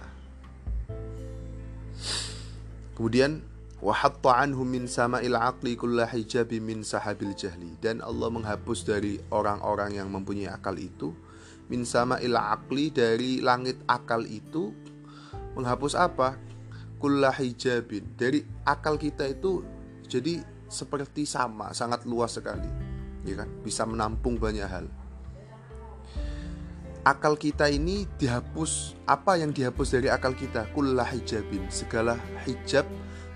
Kemudian 2.93 3.41
wahatta 3.81 4.45
anhum 4.45 4.69
min 4.69 4.85
sama'il 4.85 5.33
aqli 5.33 5.73
kulla 5.73 6.05
hijabi 6.05 6.61
min 6.61 6.85
sahabil 6.85 7.33
jahli 7.33 7.73
dan 7.81 8.05
Allah 8.05 8.29
menghapus 8.29 8.85
dari 8.85 9.17
orang-orang 9.33 9.97
yang 9.97 10.13
mempunyai 10.13 10.53
akal 10.53 10.77
itu 10.77 11.17
min 11.67 11.83
sama 11.83 12.19
ila 12.23 12.55
akli 12.55 12.91
dari 12.91 13.43
langit 13.43 13.79
akal 13.87 14.23
itu 14.23 14.71
menghapus 15.55 15.93
apa? 15.99 16.39
Kullah 16.97 17.35
hijabin. 17.35 18.17
Dari 18.17 18.41
akal 18.63 18.95
kita 18.97 19.27
itu 19.27 19.61
jadi 20.07 20.41
seperti 20.67 21.27
sama, 21.27 21.71
sangat 21.75 22.07
luas 22.07 22.39
sekali. 22.39 22.67
Ya 23.27 23.43
kan? 23.43 23.49
Bisa 23.61 23.83
menampung 23.83 24.39
banyak 24.39 24.67
hal. 24.67 24.87
Akal 27.07 27.39
kita 27.39 27.71
ini 27.71 28.03
dihapus 28.19 28.99
apa 29.07 29.39
yang 29.39 29.55
dihapus 29.55 29.95
dari 29.95 30.11
akal 30.11 30.35
kita? 30.35 30.67
Kullah 30.75 31.07
hijabin. 31.07 31.67
Segala 31.71 32.19
hijab 32.43 32.83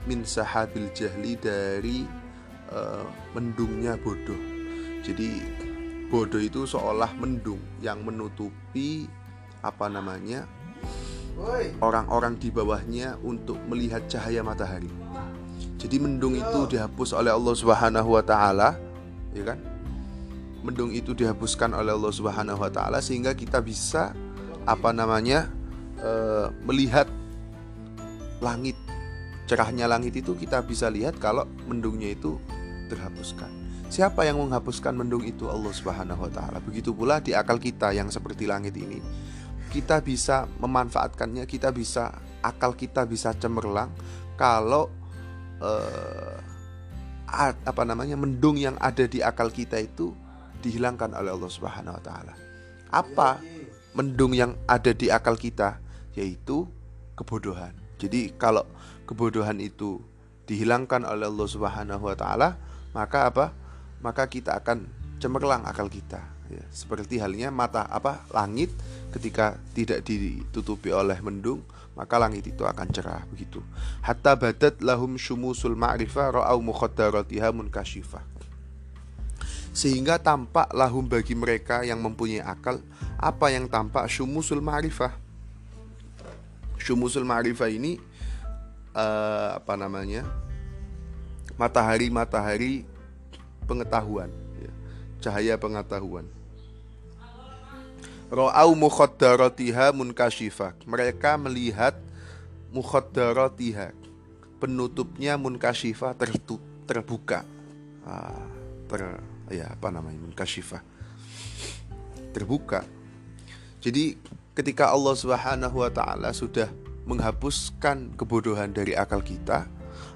min 0.07 0.27
sahabil 0.27 0.91
jahli 0.91 1.39
dari 1.39 2.03
uh, 2.71 3.07
mendungnya 3.31 3.95
bodoh. 3.95 4.39
Jadi 5.01 5.39
bodoh 6.11 6.43
itu 6.43 6.67
seolah 6.67 7.15
mendung 7.15 7.63
yang 7.79 8.03
menutupi 8.03 9.07
apa 9.63 9.87
namanya 9.87 10.43
orang-orang 11.79 12.35
di 12.35 12.51
bawahnya 12.51 13.15
untuk 13.23 13.55
melihat 13.71 14.03
cahaya 14.11 14.43
matahari. 14.43 14.91
Jadi 15.79 15.97
mendung 15.97 16.35
itu 16.35 16.67
dihapus 16.67 17.15
oleh 17.15 17.31
Allah 17.31 17.55
Subhanahu 17.55 18.09
wa 18.13 18.21
taala, 18.21 18.77
ya 19.31 19.55
kan? 19.55 19.59
Mendung 20.61 20.93
itu 20.93 21.17
dihapuskan 21.17 21.73
oleh 21.73 21.95
Allah 21.95 22.13
Subhanahu 22.13 22.59
wa 22.59 22.69
taala 22.69 23.01
sehingga 23.01 23.33
kita 23.33 23.63
bisa 23.63 24.13
apa 24.67 24.93
namanya? 24.93 25.49
E, 25.97 26.11
melihat 26.67 27.09
langit. 28.43 28.77
Cerahnya 29.49 29.89
langit 29.89 30.13
itu 30.13 30.37
kita 30.37 30.61
bisa 30.61 30.91
lihat 30.91 31.17
kalau 31.17 31.49
mendungnya 31.65 32.13
itu 32.13 32.37
terhapuskan. 32.93 33.60
Siapa 33.91 34.23
yang 34.23 34.39
menghapuskan 34.39 34.95
mendung 34.95 35.19
itu? 35.27 35.51
Allah 35.51 35.75
Subhanahu 35.75 36.23
wa 36.23 36.31
taala. 36.31 36.63
Begitu 36.63 36.95
pula 36.95 37.19
di 37.19 37.35
akal 37.35 37.59
kita 37.59 37.91
yang 37.91 38.07
seperti 38.07 38.47
langit 38.47 38.71
ini. 38.79 39.03
Kita 39.67 39.99
bisa 39.99 40.47
memanfaatkannya, 40.63 41.43
kita 41.43 41.75
bisa 41.75 42.15
akal 42.39 42.71
kita 42.71 43.03
bisa 43.03 43.35
cemerlang 43.35 43.91
kalau 44.39 44.87
eh, 45.59 46.39
apa 47.67 47.83
namanya? 47.83 48.15
mendung 48.15 48.55
yang 48.55 48.79
ada 48.79 49.03
di 49.11 49.19
akal 49.19 49.51
kita 49.51 49.75
itu 49.83 50.15
dihilangkan 50.63 51.11
oleh 51.11 51.35
Allah 51.35 51.51
Subhanahu 51.51 51.99
wa 51.99 52.03
taala. 52.03 52.33
Apa 52.95 53.43
mendung 53.91 54.31
yang 54.31 54.55
ada 54.71 54.95
di 54.95 55.11
akal 55.11 55.35
kita? 55.35 55.83
Yaitu 56.15 56.63
kebodohan. 57.19 57.75
Jadi 57.99 58.39
kalau 58.39 58.63
kebodohan 59.03 59.59
itu 59.59 59.99
dihilangkan 60.47 61.03
oleh 61.03 61.27
Allah 61.27 61.47
Subhanahu 61.51 62.07
wa 62.07 62.15
taala, 62.15 62.55
maka 62.95 63.27
apa? 63.27 63.59
Maka 64.01 64.27
kita 64.27 64.57
akan 64.57 64.85
cemerlang 65.21 65.65
akal 65.65 65.87
kita. 65.87 66.21
Ya, 66.51 66.65
seperti 66.67 67.15
halnya 67.23 67.47
mata 67.47 67.87
apa 67.87 68.27
langit 68.35 68.75
ketika 69.15 69.55
tidak 69.71 70.03
ditutupi 70.03 70.91
oleh 70.91 71.15
mendung 71.23 71.63
maka 71.95 72.19
langit 72.19 72.43
itu 72.43 72.67
akan 72.67 72.91
cerah 72.91 73.23
begitu. 73.31 73.63
Hatta 74.03 74.35
badat 74.35 74.83
lahum 74.83 75.15
syumusul 75.15 75.79
ma'rifah 75.79 76.43
ra'au 76.43 76.59
mukhaddaratiha 76.59 77.55
munkashifah 77.55 78.31
sehingga 79.71 80.19
tampak 80.19 80.67
lahum 80.75 81.07
bagi 81.07 81.31
mereka 81.31 81.87
yang 81.87 82.03
mempunyai 82.03 82.43
akal 82.43 82.83
apa 83.15 83.55
yang 83.55 83.71
tampak 83.71 84.03
syumusul 84.11 84.59
ma'rifah? 84.59 85.15
Syumusul 86.75 87.23
ma'rifah 87.23 87.71
ini 87.71 87.95
uh, 88.91 89.55
apa 89.63 89.79
namanya 89.79 90.27
matahari-matahari 91.55 92.83
pengetahuan 93.65 94.29
ya. 94.59 94.71
cahaya 95.23 95.55
pengetahuan. 95.57 96.25
Ra'au 98.31 98.71
mukhaddaratiha 98.79 99.91
munkashifah 99.91 100.71
Mereka 100.87 101.35
melihat 101.35 101.99
mukhaddaratiha 102.71 103.91
Penutupnya 104.55 105.35
munkashifah 105.35 106.15
terbuka. 106.87 107.43
Ah, 108.07 108.47
ter, 108.87 109.19
ya 109.51 109.73
apa 109.73 109.89
namanya 109.89 110.21
munkashifah 110.21 110.79
terbuka. 112.31 112.87
Jadi 113.83 114.15
ketika 114.55 114.93
Allah 114.93 115.17
Subhanahu 115.17 115.83
wa 115.83 115.91
taala 115.91 116.29
sudah 116.31 116.71
menghapuskan 117.09 118.15
kebodohan 118.15 118.71
dari 118.71 118.95
akal 118.95 119.19
kita 119.19 119.67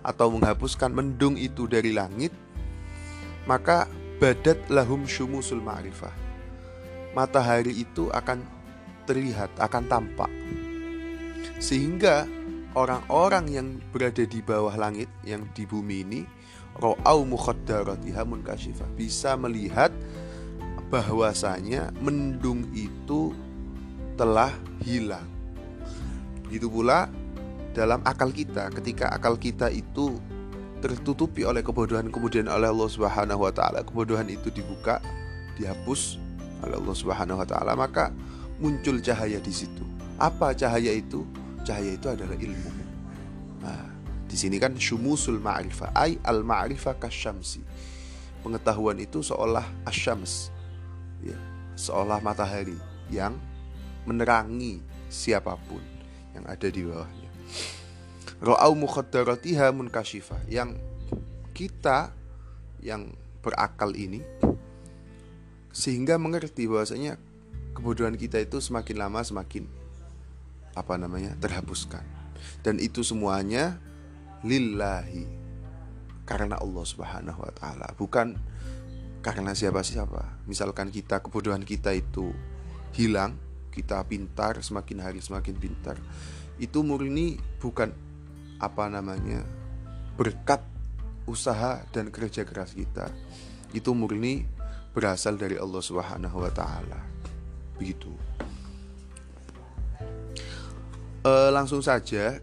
atau 0.06 0.30
menghapuskan 0.30 0.94
mendung 0.94 1.36
itu 1.36 1.66
dari 1.66 1.92
langit 1.92 2.32
maka 3.46 3.90
badat 4.18 4.58
lahum 4.70 5.06
syumusul 5.06 5.62
ma'rifah. 5.62 6.14
Matahari 7.16 7.72
itu 7.72 8.12
akan 8.12 8.44
terlihat, 9.08 9.54
akan 9.62 9.84
tampak. 9.88 10.32
Sehingga 11.62 12.28
orang-orang 12.76 13.46
yang 13.48 13.68
berada 13.94 14.26
di 14.28 14.44
bawah 14.44 14.76
langit, 14.76 15.08
yang 15.24 15.48
di 15.56 15.64
bumi 15.64 16.04
ini, 16.04 16.22
ro'au 16.76 17.24
mukhaddaratiha 17.24 18.28
munkashifah, 18.28 18.90
bisa 19.00 19.40
melihat 19.40 19.94
bahwasanya 20.92 21.96
mendung 22.04 22.68
itu 22.76 23.32
telah 24.20 24.52
hilang. 24.84 25.26
Begitu 26.46 26.68
pula 26.68 27.08
dalam 27.72 28.04
akal 28.04 28.32
kita, 28.32 28.72
ketika 28.76 29.12
akal 29.12 29.40
kita 29.40 29.72
itu 29.72 30.20
tertutupi 30.86 31.42
oleh 31.42 31.66
kebodohan 31.66 32.14
kemudian 32.14 32.46
oleh 32.46 32.70
Allah 32.70 32.90
Subhanahu 32.90 33.42
wa 33.42 33.50
taala 33.50 33.82
kebodohan 33.82 34.30
itu 34.30 34.54
dibuka 34.54 35.02
dihapus 35.58 36.22
oleh 36.62 36.78
Allah 36.78 36.96
Subhanahu 36.96 37.42
wa 37.42 37.48
taala 37.50 37.74
maka 37.74 38.14
muncul 38.62 39.02
cahaya 39.02 39.42
di 39.42 39.50
situ. 39.50 39.84
Apa 40.22 40.54
cahaya 40.54 40.94
itu? 40.94 41.26
Cahaya 41.66 41.98
itu 41.98 42.08
adalah 42.08 42.38
ilmu. 42.38 42.72
Nah, 43.66 43.90
di 44.30 44.38
sini 44.38 44.62
kan 44.62 44.78
syumusul 44.78 45.42
ma'rifah, 45.42 45.92
ay 45.98 46.22
al 46.24 46.46
ma'rifah 46.46 46.96
kasyamsi. 47.02 47.66
Pengetahuan 48.46 49.02
itu 49.02 49.26
seolah 49.26 49.66
asyams, 49.90 50.54
ya, 51.26 51.36
seolah 51.74 52.22
matahari 52.22 52.78
yang 53.10 53.34
menerangi 54.06 54.86
siapa 55.10 55.58
pun 55.66 55.82
yang 56.38 56.46
ada 56.46 56.70
di 56.70 56.86
bawahnya. 56.86 57.32
Munkashifah. 59.72 60.44
Yang 60.52 60.80
kita 61.56 62.12
yang 62.84 63.16
berakal 63.40 63.96
ini 63.96 64.22
sehingga 65.76 66.16
mengerti 66.16 66.66
bahwasanya 66.72 67.20
kebodohan 67.76 68.16
kita 68.16 68.40
itu 68.40 68.64
semakin 68.64 68.96
lama 68.96 69.20
semakin 69.22 69.68
apa 70.76 70.96
namanya 70.96 71.36
terhapuskan. 71.40 72.04
Dan 72.62 72.80
itu 72.80 73.02
semuanya 73.02 73.80
lillahi 74.46 75.26
karena 76.26 76.58
Allah 76.58 76.86
Subhanahu 76.86 77.40
wa 77.42 77.54
taala 77.54 77.88
bukan 78.00 78.36
karena 79.26 79.58
siapa-siapa. 79.58 80.46
Misalkan 80.46 80.94
kita 80.94 81.20
kebodohan 81.20 81.66
kita 81.66 81.92
itu 81.92 82.30
hilang 82.94 83.36
kita 83.76 84.00
pintar 84.08 84.62
semakin 84.64 85.04
hari 85.04 85.20
semakin 85.20 85.56
pintar. 85.60 86.00
Itu 86.56 86.88
murni 86.88 87.36
bukan 87.60 87.92
apa 88.60 88.88
namanya 88.88 89.44
berkat 90.16 90.64
usaha 91.26 91.82
dan 91.92 92.14
kerja 92.14 92.46
keras 92.46 92.72
kita 92.72 93.12
itu 93.76 93.92
murni 93.92 94.48
berasal 94.96 95.36
dari 95.36 95.60
Allah 95.60 95.84
Subhanahu 95.84 96.38
wa 96.40 96.52
taala. 96.54 97.02
Begitu. 97.76 98.08
E, 101.26 101.32
langsung 101.52 101.84
saja 101.84 102.40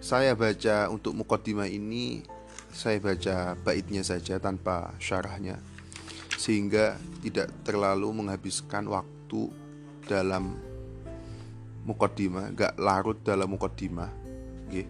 saya 0.00 0.32
baca 0.32 0.88
untuk 0.88 1.12
mukaddimah 1.12 1.68
ini 1.68 2.24
saya 2.72 2.96
baca 3.02 3.58
baitnya 3.60 4.00
saja 4.00 4.40
tanpa 4.40 4.96
syarahnya 4.96 5.60
sehingga 6.38 6.96
tidak 7.20 7.50
terlalu 7.66 8.08
menghabiskan 8.14 8.86
waktu 8.88 9.50
dalam 10.06 10.56
mukaddimah, 11.84 12.54
gak 12.54 12.78
larut 12.78 13.18
dalam 13.26 13.52
mukaddimah. 13.52 14.27
Okay. 14.68 14.84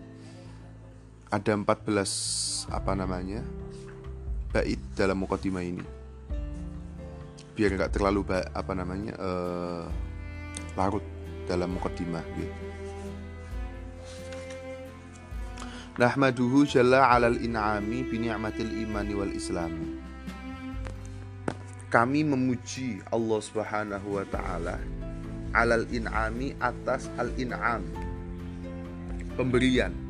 Ada 1.30 1.54
14 1.54 2.66
apa 2.74 2.92
namanya? 2.98 3.46
bait 4.48 4.80
dalam 4.96 5.20
mukaddimah 5.20 5.60
ini 5.60 5.84
biar 7.52 7.74
nggak 7.74 7.90
terlalu 7.90 8.22
apa 8.32 8.72
namanya 8.72 9.12
uh, 9.18 9.84
larut 10.78 11.02
dalam 11.50 11.74
mukaddimah 11.74 12.22
gitu. 12.38 12.54
Nahmaduhu 15.98 16.62
jalla 16.62 17.10
alal 17.10 17.34
in'ami 17.42 18.06
bi 18.06 18.22
ni'matil 18.22 18.70
imani 18.86 19.12
wal 19.18 19.34
islami. 19.34 19.98
Kami 21.90 22.22
memuji 22.22 23.02
Allah 23.10 23.40
Subhanahu 23.42 24.22
wa 24.22 24.24
taala 24.30 24.78
alal 25.50 25.82
in'ami 25.90 26.54
atas 26.62 27.10
al 27.18 27.34
in'am. 27.34 27.82
Pemberian 29.38 30.08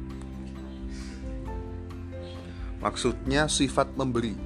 Maksudnya 2.79 3.51
sifat 3.51 3.91
memberi. 3.99 4.39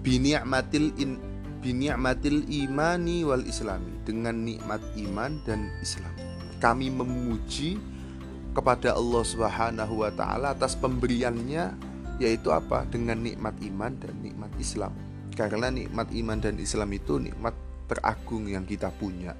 Bini'matil 0.00 0.96
in 0.96 1.20
bini'matil 1.60 2.48
imani 2.48 3.20
wal 3.20 3.44
islami 3.44 4.00
dengan 4.08 4.32
nikmat 4.40 4.80
iman 4.96 5.36
dan 5.44 5.68
Islam. 5.84 6.12
Kami 6.56 6.88
memuji 6.88 7.76
kepada 8.56 8.96
Allah 8.96 9.24
Subhanahu 9.28 10.00
wa 10.00 10.08
taala 10.08 10.56
atas 10.56 10.72
pemberiannya 10.72 11.76
yaitu 12.16 12.48
apa? 12.48 12.88
Dengan 12.88 13.20
nikmat 13.20 13.60
iman 13.60 13.92
dan 14.00 14.16
nikmat 14.24 14.52
Islam. 14.56 14.96
Karena 15.36 15.68
nikmat 15.68 16.08
iman 16.16 16.38
dan 16.40 16.56
Islam 16.56 16.88
itu 16.96 17.20
nikmat 17.20 17.52
teragung 17.92 18.48
yang 18.48 18.64
kita 18.64 18.88
punya. 18.88 19.36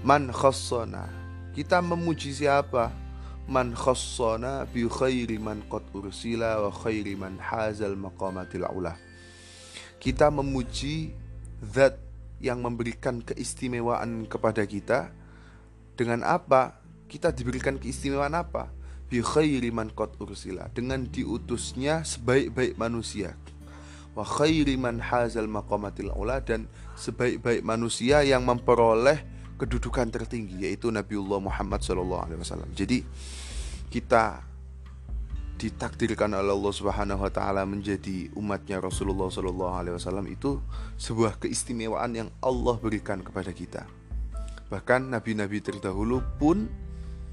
Man 0.00 0.32
khassana. 0.32 1.27
Kita 1.52 1.82
memuji 1.82 2.32
siapa? 2.32 3.08
man 3.48 3.72
khassana 3.72 4.68
bi 4.68 4.84
khairi 4.84 5.40
man 5.40 5.64
qad 5.72 5.80
ursila 5.96 6.60
wa 6.60 6.68
khairi 6.68 7.16
man 7.16 7.40
hazal 7.40 7.96
maqamatil 7.96 8.68
ula. 8.68 8.92
Kita 9.98 10.28
memuji 10.28 11.16
zat 11.64 11.96
yang 12.38 12.60
memberikan 12.62 13.24
keistimewaan 13.24 14.28
kepada 14.28 14.62
kita 14.68 15.10
dengan 15.96 16.22
apa? 16.22 16.78
Kita 17.08 17.32
diberikan 17.32 17.80
keistimewaan 17.80 18.36
apa? 18.36 18.68
Bi 19.08 19.24
khairi 19.24 19.72
man 19.72 19.90
qad 19.96 20.12
ursila, 20.20 20.68
dengan 20.70 21.08
diutusnya 21.08 22.04
sebaik-baik 22.04 22.76
manusia. 22.76 23.32
Wa 24.12 24.28
khairi 24.28 24.76
man 24.76 25.00
hazal 25.00 25.48
maqamatil 25.48 26.12
ula 26.12 26.44
dan 26.44 26.68
sebaik-baik 27.00 27.64
manusia 27.64 28.20
yang 28.28 28.44
memperoleh 28.44 29.24
kedudukan 29.58 30.08
tertinggi 30.08 30.64
yaitu 30.64 30.88
Nabiullah 30.94 31.42
Muhammad 31.42 31.82
SAW. 31.82 32.30
Jadi 32.72 33.02
kita 33.90 34.48
ditakdirkan 35.58 36.30
oleh 36.38 36.54
Allah 36.54 36.70
Subhanahu 36.70 37.26
wa 37.26 37.32
taala 37.34 37.66
menjadi 37.66 38.30
umatnya 38.38 38.78
Rasulullah 38.78 39.26
sallallahu 39.26 39.74
alaihi 39.74 39.94
wasallam 39.98 40.30
itu 40.30 40.62
sebuah 40.94 41.42
keistimewaan 41.42 42.14
yang 42.14 42.28
Allah 42.38 42.78
berikan 42.78 43.18
kepada 43.18 43.50
kita. 43.50 43.82
Bahkan 44.70 45.10
nabi-nabi 45.10 45.58
terdahulu 45.58 46.22
pun 46.38 46.70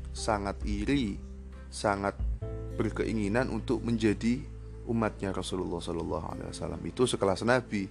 sangat 0.10 0.58
iri, 0.66 1.22
sangat 1.70 2.18
berkeinginan 2.82 3.54
untuk 3.54 3.86
menjadi 3.86 4.42
umatnya 4.90 5.30
Rasulullah 5.30 5.78
sallallahu 5.78 6.26
alaihi 6.34 6.50
wasallam. 6.50 6.82
Itu 6.82 7.06
sekelas 7.06 7.46
nabi. 7.46 7.86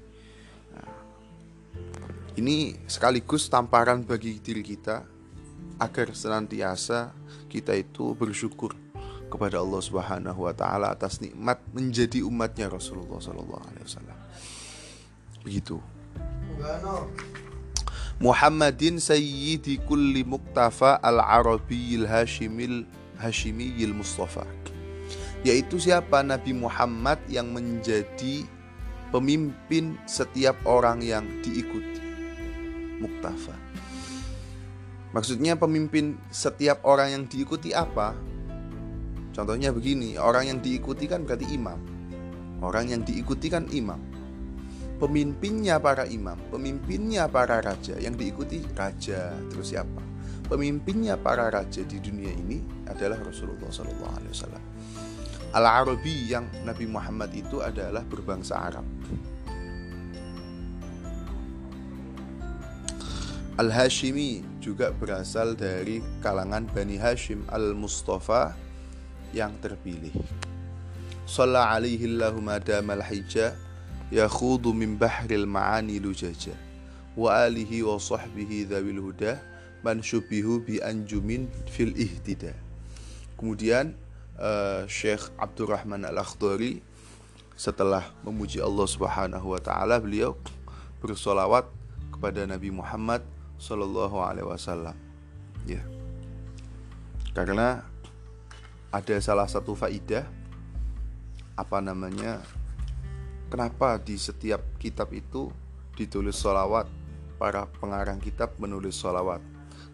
Ini 2.34 2.74
sekaligus 2.90 3.46
tamparan 3.46 4.02
bagi 4.02 4.42
diri 4.42 4.66
kita 4.66 5.06
agar 5.78 6.10
senantiasa 6.10 7.14
kita 7.46 7.78
itu 7.78 8.10
bersyukur 8.18 8.74
kepada 9.30 9.62
Allah 9.62 9.78
Subhanahu 9.78 10.42
wa 10.42 10.50
taala 10.50 10.90
atas 10.90 11.22
nikmat 11.22 11.62
menjadi 11.70 12.26
umatnya 12.26 12.66
Rasulullah 12.66 13.22
sallallahu 13.22 13.64
alaihi 13.70 13.86
wasallam. 13.86 14.18
Begitu. 15.46 15.78
Muhammadin 18.18 18.98
sayyidi 18.98 19.78
kulli 19.86 20.26
muktafa 20.26 20.98
al-arabiyil 21.06 22.10
hashimil 22.10 22.82
hashimiyil 23.14 23.94
mustafa. 23.94 24.42
Yaitu 25.46 25.78
siapa 25.78 26.26
Nabi 26.26 26.50
Muhammad 26.50 27.22
yang 27.30 27.54
menjadi 27.54 28.42
pemimpin 29.14 29.94
setiap 30.10 30.58
orang 30.66 30.98
yang 30.98 31.22
diikuti 31.46 32.03
muktafa. 32.98 33.56
Maksudnya 35.14 35.54
pemimpin 35.54 36.18
setiap 36.34 36.82
orang 36.82 37.14
yang 37.14 37.24
diikuti 37.30 37.70
apa? 37.70 38.18
Contohnya 39.30 39.70
begini, 39.70 40.18
orang 40.18 40.50
yang 40.50 40.58
diikuti 40.58 41.06
kan 41.06 41.22
berarti 41.22 41.54
imam. 41.54 41.78
Orang 42.58 42.90
yang 42.90 43.02
diikuti 43.06 43.46
kan 43.46 43.70
imam. 43.70 43.98
Pemimpinnya 44.98 45.82
para 45.82 46.06
imam, 46.06 46.38
pemimpinnya 46.54 47.26
para 47.26 47.58
raja, 47.58 47.98
yang 47.98 48.14
diikuti 48.14 48.62
raja 48.78 49.34
terus 49.50 49.74
siapa? 49.74 50.02
Pemimpinnya 50.46 51.18
para 51.18 51.50
raja 51.50 51.82
di 51.82 51.98
dunia 51.98 52.30
ini 52.30 52.62
adalah 52.86 53.18
Rasulullah 53.22 53.70
Sallallahu 53.70 54.14
Alaihi 54.18 54.32
Wasallam. 54.34 54.64
Al 55.54 55.66
Arabi 55.66 56.30
yang 56.30 56.46
Nabi 56.66 56.86
Muhammad 56.90 57.30
itu 57.34 57.62
adalah 57.62 58.02
berbangsa 58.06 58.58
Arab. 58.58 58.86
Al-Hashimi 63.54 64.42
juga 64.58 64.90
berasal 64.90 65.54
dari 65.54 66.02
kalangan 66.18 66.66
Bani 66.74 66.98
Hashim 66.98 67.46
Al-Mustafa 67.46 68.50
yang 69.30 69.54
terpilih. 69.62 70.10
Salla 71.22 71.70
alaihi 71.70 72.10
Allahumma 72.10 72.58
damal 72.58 72.98
hija 73.06 73.54
yakhudu 74.10 74.74
min 74.74 74.98
bahril 74.98 75.46
ma'ani 75.46 76.02
lujaja 76.02 76.50
wa 77.14 77.46
alihi 77.46 77.86
wa 77.86 77.94
sahbihi 77.94 78.66
dhawil 78.66 78.98
huda 78.98 79.38
man 79.86 80.02
syubihu 80.02 80.58
bi 80.58 80.82
anjumin 80.82 81.46
fil 81.70 81.94
ihtida. 81.94 82.58
Kemudian 83.38 83.94
uh, 84.34 84.82
Syekh 84.90 85.30
Abdurrahman 85.38 86.02
Al-Akhdari 86.02 86.82
setelah 87.54 88.02
memuji 88.26 88.58
Allah 88.58 88.86
Subhanahu 88.90 89.54
wa 89.54 89.62
taala 89.62 90.02
beliau 90.02 90.34
bersolawat 90.98 91.70
kepada 92.10 92.50
Nabi 92.50 92.74
Muhammad 92.74 93.22
Shallallahu 93.58 94.16
Alaihi 94.20 94.48
Wasallam. 94.48 94.96
Ya, 95.64 95.80
karena 97.32 97.82
ada 98.92 99.16
salah 99.18 99.48
satu 99.48 99.72
faidah 99.74 100.26
apa 101.56 101.78
namanya? 101.80 102.42
Kenapa 103.48 104.00
di 104.02 104.18
setiap 104.18 104.60
kitab 104.82 105.14
itu 105.14 105.48
ditulis 105.94 106.34
solawat 106.34 106.90
para 107.38 107.70
pengarang 107.78 108.18
kitab 108.18 108.54
menulis 108.58 108.98
solawat 108.98 109.38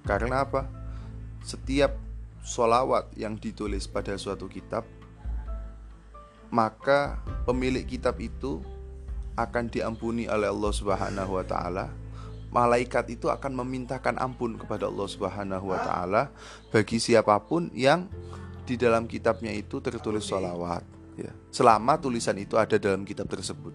karena 0.04 0.48
apa 0.48 0.64
setiap 1.44 1.92
solawat 2.40 3.12
yang 3.20 3.36
ditulis 3.36 3.84
pada 3.84 4.16
suatu 4.16 4.48
kitab 4.48 4.84
maka 6.48 7.20
pemilik 7.44 7.84
kitab 7.84 8.16
itu 8.18 8.64
akan 9.38 9.70
diampuni 9.70 10.26
oleh 10.26 10.50
Allah 10.50 10.72
Subhanahu 10.74 11.38
wa 11.38 11.44
taala. 11.46 11.88
Malaikat 12.50 13.06
itu 13.14 13.30
akan 13.30 13.62
memintakan 13.62 14.18
ampun 14.18 14.58
kepada 14.58 14.90
Allah 14.90 15.06
Subhanahu 15.06 15.70
wa 15.70 15.78
taala 15.78 16.22
bagi 16.74 16.98
siapa 16.98 17.38
pun 17.38 17.70
yang 17.70 18.10
di 18.66 18.74
dalam 18.74 19.06
kitabnya 19.06 19.54
itu 19.54 19.78
tertulis 19.78 20.26
sholawat 20.26 20.82
ya. 21.14 21.30
Selama 21.54 21.94
tulisan 22.02 22.34
itu 22.42 22.58
ada 22.58 22.74
dalam 22.74 23.06
kitab 23.06 23.30
tersebut. 23.30 23.70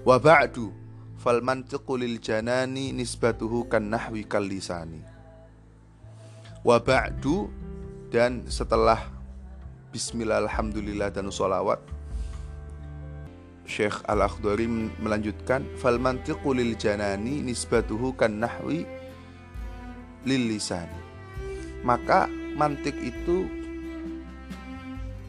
Wa 0.00 0.16
ba'du 0.16 0.72
fal 1.20 1.44
mantiqu 1.44 1.92
lil 2.00 2.16
janani 2.24 2.96
nisbatuhu 2.96 3.68
kan 3.68 3.84
nahwi 3.84 4.24
kal 4.24 4.48
lisani. 4.48 5.04
Wa 6.64 6.80
ba'du 6.80 7.52
dan 8.08 8.48
setelah 8.48 9.12
bismillah 9.92 10.40
alhamdulillah 10.48 11.12
dan 11.12 11.28
sholawat 11.28 11.80
Syekh 13.68 14.00
Al-Akhdari 14.08 14.64
melanjutkan 14.98 15.68
fal 15.76 16.00
mantiqu 16.00 16.56
lil 16.56 16.72
janani 16.80 17.44
nisbatuhu 17.44 18.16
kan 18.16 18.40
nahwi 18.40 18.88
lil 20.24 20.42
lisani. 20.48 20.96
Maka 21.84 22.32
mantik 22.56 22.96
itu 22.96 23.44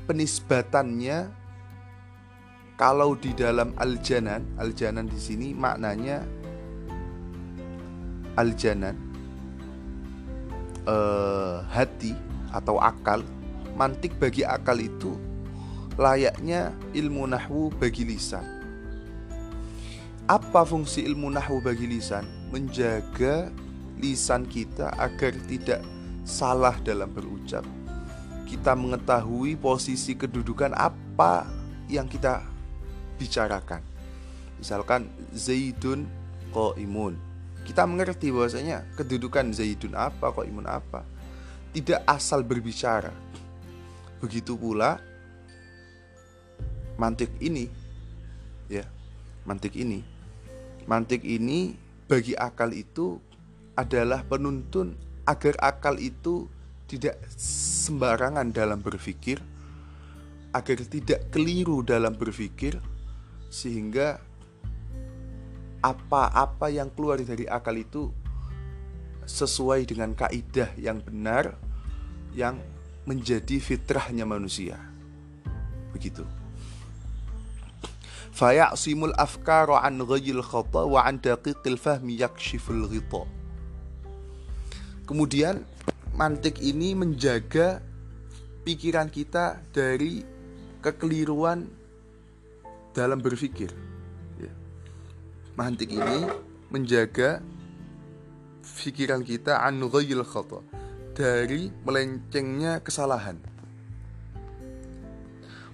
penisbatannya 0.08 1.30
kalau 2.80 3.12
di 3.20 3.36
dalam 3.36 3.76
al-janan, 3.76 4.48
al-janan 4.56 5.06
di 5.12 5.20
sini 5.20 5.52
maknanya 5.52 6.24
al-janan 8.40 8.96
uh, 10.88 11.60
hati 11.68 12.16
atau 12.56 12.80
akal. 12.80 13.20
Mantik 13.76 14.16
bagi 14.16 14.48
akal 14.48 14.80
itu 14.80 15.29
layaknya 16.00 16.72
ilmu 16.96 17.28
nahwu 17.28 17.76
bagi 17.76 18.08
lisan. 18.08 18.48
Apa 20.32 20.64
fungsi 20.64 21.04
ilmu 21.04 21.28
nahwu 21.28 21.60
bagi 21.60 21.92
lisan? 21.92 22.24
Menjaga 22.56 23.52
lisan 24.00 24.48
kita 24.48 24.96
agar 24.96 25.36
tidak 25.52 25.84
salah 26.24 26.80
dalam 26.88 27.12
berucap. 27.12 27.68
Kita 28.48 28.80
mengetahui 28.80 29.60
posisi 29.60 30.16
kedudukan 30.16 30.72
apa 30.72 31.44
yang 31.92 32.08
kita 32.08 32.48
bicarakan. 33.20 33.84
Misalkan 34.56 35.12
Zaidun 35.36 36.08
imun. 36.80 37.20
Kita 37.68 37.84
mengerti 37.86 38.32
bahwasanya 38.32 38.88
kedudukan 38.96 39.52
Zaidun 39.52 39.94
apa, 39.94 40.32
imun 40.48 40.66
apa. 40.66 41.04
Tidak 41.76 42.08
asal 42.08 42.42
berbicara. 42.42 43.12
Begitu 44.24 44.58
pula 44.58 45.09
mantik 47.00 47.32
ini 47.40 47.72
ya 48.68 48.84
mantik 49.48 49.72
ini 49.80 50.04
mantik 50.84 51.24
ini 51.24 51.80
bagi 52.12 52.36
akal 52.36 52.76
itu 52.76 53.24
adalah 53.80 54.28
penuntun 54.28 55.00
agar 55.24 55.56
akal 55.64 55.96
itu 55.96 56.52
tidak 56.92 57.16
sembarangan 57.40 58.52
dalam 58.52 58.84
berpikir 58.84 59.40
agar 60.52 60.78
tidak 60.84 61.32
keliru 61.32 61.80
dalam 61.88 62.12
berpikir 62.20 62.76
sehingga 63.48 64.20
apa-apa 65.80 66.68
yang 66.68 66.92
keluar 66.92 67.24
dari 67.24 67.48
akal 67.48 67.80
itu 67.80 68.12
sesuai 69.24 69.88
dengan 69.88 70.12
kaidah 70.12 70.76
yang 70.76 71.00
benar 71.00 71.56
yang 72.36 72.60
menjadi 73.08 73.62
fitrahnya 73.62 74.26
manusia. 74.26 74.76
Begitu 75.94 76.39
fayasimul 78.40 79.12
afkara 79.20 79.84
an 79.84 80.00
ghayil 80.00 80.40
khata 80.40 80.88
wa 80.88 81.04
an 81.04 81.20
daqiqil 81.20 81.76
fahmi 81.76 82.16
yakshiful 82.16 82.88
ghita 82.88 83.28
kemudian 85.04 85.68
mantik 86.16 86.64
ini 86.64 86.96
menjaga 86.96 87.84
pikiran 88.64 89.12
kita 89.12 89.60
dari 89.76 90.24
kekeliruan 90.84 91.68
dalam 92.96 93.20
berpikir. 93.20 93.72
Ya. 94.40 94.52
mantik 95.56 95.92
ini 95.92 96.28
menjaga 96.72 97.44
pikiran 98.84 99.24
kita 99.24 99.64
an 99.64 99.80
ghayil 99.84 100.24
khata 100.24 100.64
dari 101.16 101.72
melencengnya 101.84 102.80
kesalahan. 102.80 103.40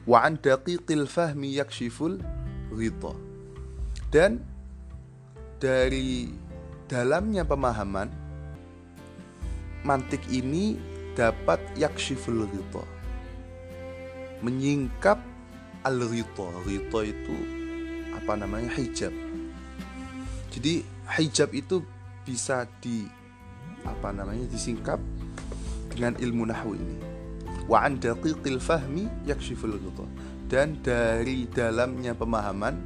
Wa 0.06 0.25
an 0.25 0.38
daqiqil 0.38 1.10
fahmi 1.10 1.58
yakshiful 1.58 2.21
ridha. 2.75 3.13
Dan 4.11 4.43
dari 5.57 6.29
dalamnya 6.85 7.47
pemahaman 7.47 8.11
mantik 9.88 10.21
ini 10.29 10.77
dapat 11.15 11.59
yakshiful 11.79 12.45
ridha. 12.45 12.83
Menyingkap 14.43 15.17
al 15.88 15.97
ridha. 16.05 16.47
Ridha 16.67 16.99
itu 17.07 17.38
apa 18.15 18.35
namanya? 18.35 18.69
hijab. 18.75 19.11
Jadi 20.51 20.83
hijab 21.19 21.51
itu 21.51 21.83
bisa 22.23 22.63
di 22.79 23.05
apa 23.85 24.09
namanya 24.09 24.49
disingkap 24.49 24.97
dengan 25.93 26.17
ilmu 26.19 26.49
nahwu 26.49 26.73
ini. 26.75 26.97
Wa 27.65 27.85
an 27.85 27.97
daqiqil 27.97 28.61
fahmi 28.61 29.09
yakshiful 29.25 29.73
ghita 29.73 30.05
dan 30.45 30.77
dari 30.86 31.49
dalamnya 31.49 32.13
pemahaman 32.13 32.77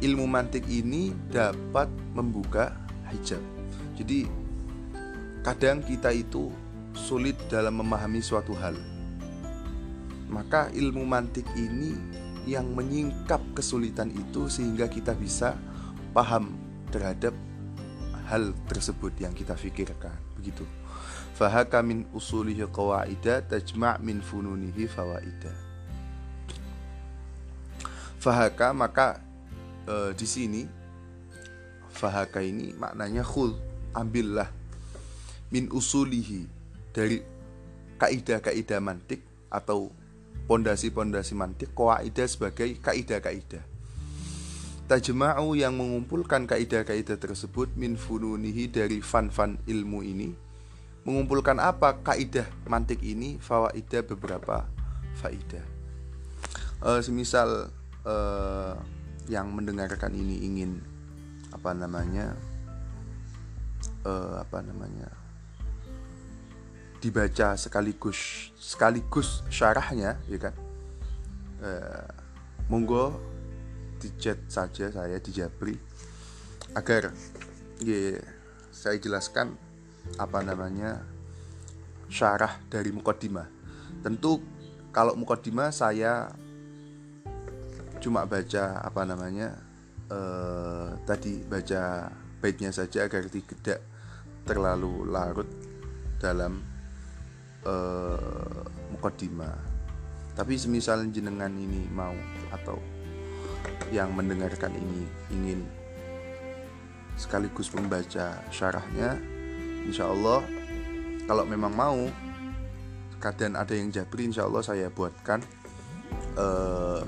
ilmu 0.00 0.24
mantik 0.24 0.64
ini 0.72 1.12
dapat 1.28 1.92
membuka 2.16 2.72
hijab. 3.12 3.40
Jadi 4.00 4.24
kadang 5.44 5.84
kita 5.84 6.08
itu 6.16 6.48
sulit 6.96 7.36
dalam 7.52 7.84
memahami 7.84 8.24
suatu 8.24 8.56
hal. 8.56 8.72
Maka 10.32 10.72
ilmu 10.72 11.04
mantik 11.04 11.44
ini 11.58 11.92
yang 12.48 12.72
menyingkap 12.72 13.42
kesulitan 13.52 14.08
itu 14.08 14.48
sehingga 14.48 14.88
kita 14.88 15.12
bisa 15.12 15.60
paham 16.16 16.56
terhadap 16.88 17.36
hal 18.32 18.56
tersebut 18.64 19.12
yang 19.20 19.36
kita 19.36 19.52
pikirkan. 19.52 20.16
Begitu. 20.40 20.64
Fahaka 21.36 21.84
min 21.84 22.08
usulihi 22.16 22.64
qawaida 22.72 23.44
tajma' 23.44 24.00
min 24.00 24.24
fununihi 24.24 24.88
fawaida 24.88 25.69
fahaka 28.20 28.76
maka 28.76 29.24
e, 29.88 30.12
di 30.12 30.26
sini 30.28 30.62
fahaka 31.88 32.44
ini 32.44 32.76
maknanya 32.76 33.24
khul 33.24 33.56
ambillah 33.96 34.52
min 35.50 35.72
usulihi 35.72 36.46
dari 36.92 37.24
kaidah-kaidah 37.96 38.78
mantik 38.78 39.24
atau 39.50 39.90
pondasi-pondasi 40.46 41.32
mantik 41.34 41.72
kaidah 41.72 42.28
sebagai 42.28 42.76
kaidah-kaidah 42.78 43.64
tajma'u 44.86 45.56
yang 45.56 45.78
mengumpulkan 45.78 46.44
kaidah-kaidah 46.44 47.16
tersebut 47.16 47.72
min 47.78 47.96
fununihi 47.96 48.68
dari 48.68 49.00
fan-fan 49.00 49.56
ilmu 49.64 50.04
ini 50.04 50.30
mengumpulkan 51.08 51.56
apa 51.56 52.04
kaidah 52.04 52.44
mantik 52.68 53.00
ini 53.00 53.40
fawaidah 53.40 54.02
beberapa 54.04 54.68
faidah 55.16 55.64
uh, 56.84 57.00
semisal 57.00 57.72
uh, 58.04 58.74
yang 59.28 59.52
mendengarkan 59.52 60.12
ini 60.14 60.42
ingin 60.46 60.80
apa 61.50 61.74
namanya 61.74 62.34
uh, 64.06 64.40
apa 64.42 64.62
namanya 64.62 65.08
dibaca 67.00 67.56
sekaligus 67.56 68.52
sekaligus 68.60 69.42
syarahnya 69.48 70.20
ya 70.28 70.38
kan? 70.38 70.54
Uh, 71.60 72.08
monggo 72.72 73.18
di 74.00 74.08
chat 74.16 74.40
saja 74.48 74.88
saya 74.88 75.20
di 75.20 75.28
Jabri 75.28 75.76
agar 76.72 77.12
ya, 77.82 78.16
saya 78.72 78.96
jelaskan 78.96 79.52
apa 80.16 80.40
namanya 80.40 81.04
syarah 82.08 82.56
dari 82.72 82.88
mukodimah 82.94 83.44
tentu 84.00 84.40
kalau 84.90 85.12
mukodimah 85.14 85.68
saya 85.68 86.32
cuma 88.00 88.24
baca 88.24 88.80
apa 88.80 89.04
namanya 89.04 89.54
uh, 90.08 90.96
tadi 91.04 91.44
baca 91.44 92.08
baitnya 92.40 92.72
saja 92.72 93.04
agar 93.04 93.28
tidak 93.28 93.84
terlalu 94.48 95.04
larut 95.06 95.46
dalam 96.16 96.64
uh, 97.68 98.64
mukaddimah. 98.96 99.68
Tapi 100.32 100.56
semisal 100.56 101.04
jenengan 101.12 101.52
ini 101.52 101.84
mau 101.92 102.16
atau 102.48 102.80
yang 103.92 104.16
mendengarkan 104.16 104.72
ini 104.72 105.04
ingin 105.28 105.60
sekaligus 107.20 107.68
membaca 107.76 108.40
syarahnya 108.48 109.20
insya 109.84 110.08
Allah 110.08 110.40
kalau 111.28 111.44
memang 111.44 111.74
mau 111.76 112.00
kadang 113.20 113.52
ada 113.52 113.76
yang 113.76 113.92
jabri 113.92 114.24
insya 114.32 114.48
Allah 114.48 114.64
saya 114.64 114.88
buatkan 114.88 115.44
uh, 116.40 117.04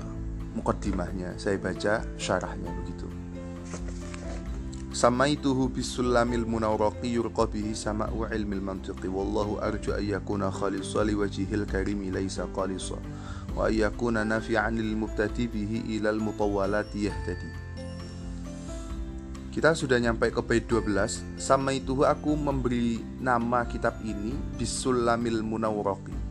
mukaddimahnya 0.53 1.35
saya 1.41 1.57
baca 1.57 2.05
syarahnya 2.17 2.69
begitu. 2.81 3.09
Samaituhu 4.93 5.73
bisulamil 5.73 6.45
munawraqi 6.45 7.17
yurqa 7.17 7.49
bihi 7.49 7.73
sama'u 7.73 8.29
ilmil 8.29 8.61
mantiqi. 8.61 9.09
Wallahu 9.09 9.57
arju 9.57 9.97
an 9.97 10.05
yakuna 10.05 10.53
khalisa 10.53 11.01
liwajhil 11.01 11.65
karimi 11.65 12.13
laysa 12.13 12.45
qalisa 12.53 13.01
wa 13.57 13.65
an 13.65 13.73
yakuna 13.73 14.21
nafi'an 14.21 14.77
lil 14.77 14.93
mubtadi 14.93 15.49
bihi 15.49 15.97
ilal 15.97 16.21
mutawwalati 16.21 17.09
yahtadi. 17.09 17.49
Kita 19.49 19.73
sudah 19.73 19.97
nyampe 19.97 20.29
ke 20.29 20.41
bait 20.45 20.65
12 20.65 21.41
sama 21.41 21.73
itu 21.73 22.05
aku 22.05 22.37
memberi 22.37 23.01
nama 23.17 23.65
kitab 23.65 23.97
ini 24.05 24.37
bisulamil 24.57 25.41
munawraqi 25.41 26.22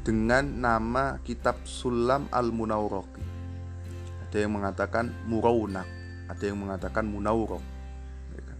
dengan 0.00 0.44
nama 0.46 1.20
kitab 1.22 1.60
Sulam 1.68 2.26
al-Munawraqi 2.32 3.22
ada 4.30 4.36
yang 4.38 4.52
mengatakan 4.56 5.12
Murawnak 5.28 5.88
ada 6.30 6.44
yang 6.46 6.58
mengatakan 6.62 7.04
Munawraq 7.04 7.62
ya 8.32 8.42
kan? 8.42 8.58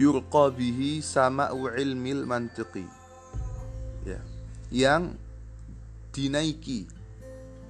yurqa 0.00 0.48
bihi 0.54 1.04
sama'u 1.04 1.68
ilmil 1.76 2.24
mantiqi. 2.24 2.86
Ya. 4.08 4.20
Yang 4.72 5.18
dinaiki 6.10 6.88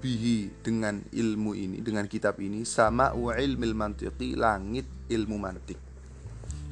bihi 0.00 0.64
dengan 0.64 1.04
ilmu 1.12 1.52
ini 1.52 1.84
dengan 1.84 2.08
kitab 2.08 2.40
ini 2.40 2.64
sama 2.64 3.12
ilmil 3.12 3.76
mantiqi 3.76 4.32
langit 4.32 4.88
ilmu 5.12 5.36
mantik 5.36 5.76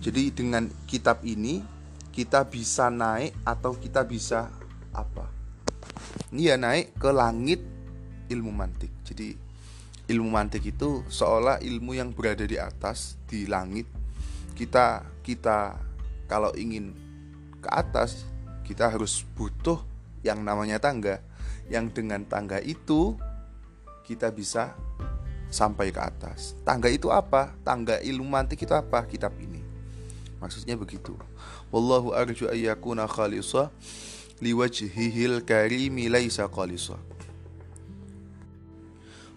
jadi 0.01 0.33
dengan 0.33 0.73
kitab 0.89 1.21
ini 1.29 1.61
kita 2.17 2.49
bisa 2.49 2.89
naik 2.89 3.37
atau 3.45 3.77
kita 3.77 4.03
bisa 4.09 4.49
apa 4.93 5.29
ya 6.33 6.57
naik 6.57 6.97
ke 6.97 7.11
langit 7.13 7.61
ilmu 8.29 8.53
mantik 8.53 8.93
jadi 9.05 9.37
ilmu 10.09 10.29
mantik 10.29 10.65
itu 10.65 11.05
seolah 11.09 11.61
ilmu 11.61 11.97
yang 11.97 12.13
berada 12.13 12.45
di 12.45 12.57
atas 12.57 13.21
di 13.29 13.45
langit 13.45 13.85
kita 14.57 15.05
kita 15.25 15.77
kalau 16.29 16.53
ingin 16.57 16.97
ke 17.61 17.69
atas 17.69 18.25
kita 18.65 18.89
harus 18.93 19.25
butuh 19.37 19.81
yang 20.25 20.45
namanya 20.45 20.81
tangga 20.81 21.21
yang 21.69 21.93
dengan 21.93 22.25
tangga 22.25 22.61
itu 22.61 23.17
kita 24.09 24.33
bisa 24.33 24.73
sampai 25.49 25.93
ke 25.93 26.01
atas. 26.01 26.57
Tangga 26.65 26.89
itu 26.89 27.13
apa? 27.13 27.53
Tangga 27.65 28.01
ilmu 28.01 28.29
mantik 28.29 28.65
itu 28.65 28.73
apa? 28.73 29.05
Kitab 29.05 29.37
ini. 29.41 29.61
Maksudnya 30.41 30.77
begitu. 30.81 31.17
Wallahu 31.69 32.17
arju 32.17 32.49
ayyakuna 32.49 33.05
khalisa 33.05 33.73
liwajhihil 34.39 35.43
karimi 35.43 36.07
laisa 36.07 36.47
khalisa. 36.47 36.99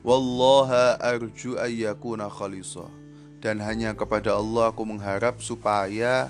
Wallaha 0.02 0.98
arju 0.98 1.58
ayyakuna 1.62 2.30
khalisa. 2.30 2.90
Dan 3.42 3.58
hanya 3.62 3.98
kepada 3.98 4.38
Allah 4.38 4.70
aku 4.70 4.86
mengharap 4.86 5.42
supaya 5.42 6.30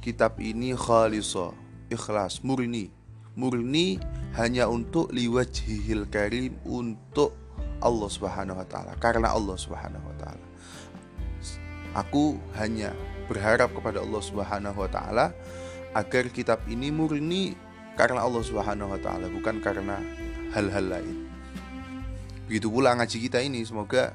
kitab 0.00 0.40
ini 0.40 0.72
khalisa, 0.72 1.52
ikhlas, 1.92 2.40
murni. 2.40 2.88
Murni 3.36 4.00
hanya 4.36 4.64
untuk 4.68 5.12
liwajhihil 5.12 6.08
karim 6.08 6.56
untuk 6.64 7.36
Allah 7.78 8.08
Subhanahu 8.10 8.58
wa 8.58 8.66
taala, 8.66 8.92
karena 8.98 9.30
Allah 9.30 9.54
Subhanahu 9.54 10.02
wa 10.02 10.16
taala. 10.18 10.46
Aku 11.94 12.40
hanya 12.58 12.96
berharap 13.28 13.70
kepada 13.76 14.02
Allah 14.02 14.22
Subhanahu 14.24 14.78
wa 14.82 14.90
taala 14.90 15.36
agar 15.94 16.32
kitab 16.32 16.64
ini 16.66 16.90
murni 16.90 17.54
karena 17.98 18.22
Allah 18.22 18.46
Subhanahu 18.46 18.94
wa 18.94 19.00
taala, 19.02 19.26
bukan 19.26 19.58
karena 19.58 19.98
hal-hal 20.54 20.86
lain. 20.86 21.26
Begitu 22.46 22.70
pula 22.70 22.94
ngaji 22.94 23.26
kita 23.26 23.42
ini, 23.42 23.66
semoga 23.66 24.14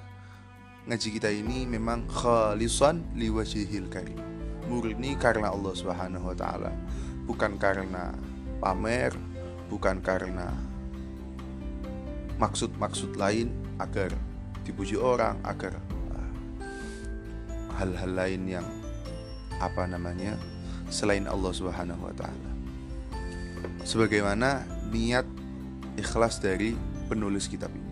ngaji 0.88 1.10
kita 1.19 1.28
ini 1.28 1.67
memang 1.67 2.08
khalisan 2.08 3.04
liwajhil 3.19 3.91
karim. 3.91 4.15
Murni 4.72 5.19
karena 5.19 5.52
Allah 5.52 5.76
Subhanahu 5.76 6.32
wa 6.32 6.36
taala, 6.39 6.72
bukan 7.28 7.60
karena 7.60 8.15
pamer, 8.63 9.12
bukan 9.67 10.00
karena 10.00 10.48
maksud-maksud 12.39 13.19
lain 13.19 13.52
agar 13.84 14.15
dipuji 14.63 14.96
orang, 14.96 15.43
agar 15.43 15.76
ah, 16.15 16.32
hal-hal 17.84 18.15
lain 18.15 18.48
yang 18.48 18.67
apa 19.60 19.84
namanya 19.91 20.39
selain 20.88 21.28
Allah 21.28 21.52
Subhanahu 21.52 22.08
wa 22.08 22.15
taala. 22.15 22.52
Sebagaimana 23.84 24.63
niat 24.89 25.28
ikhlas 26.00 26.39
dari 26.39 26.74
penulis 27.12 27.46
kitab 27.52 27.69
ini. 27.76 27.91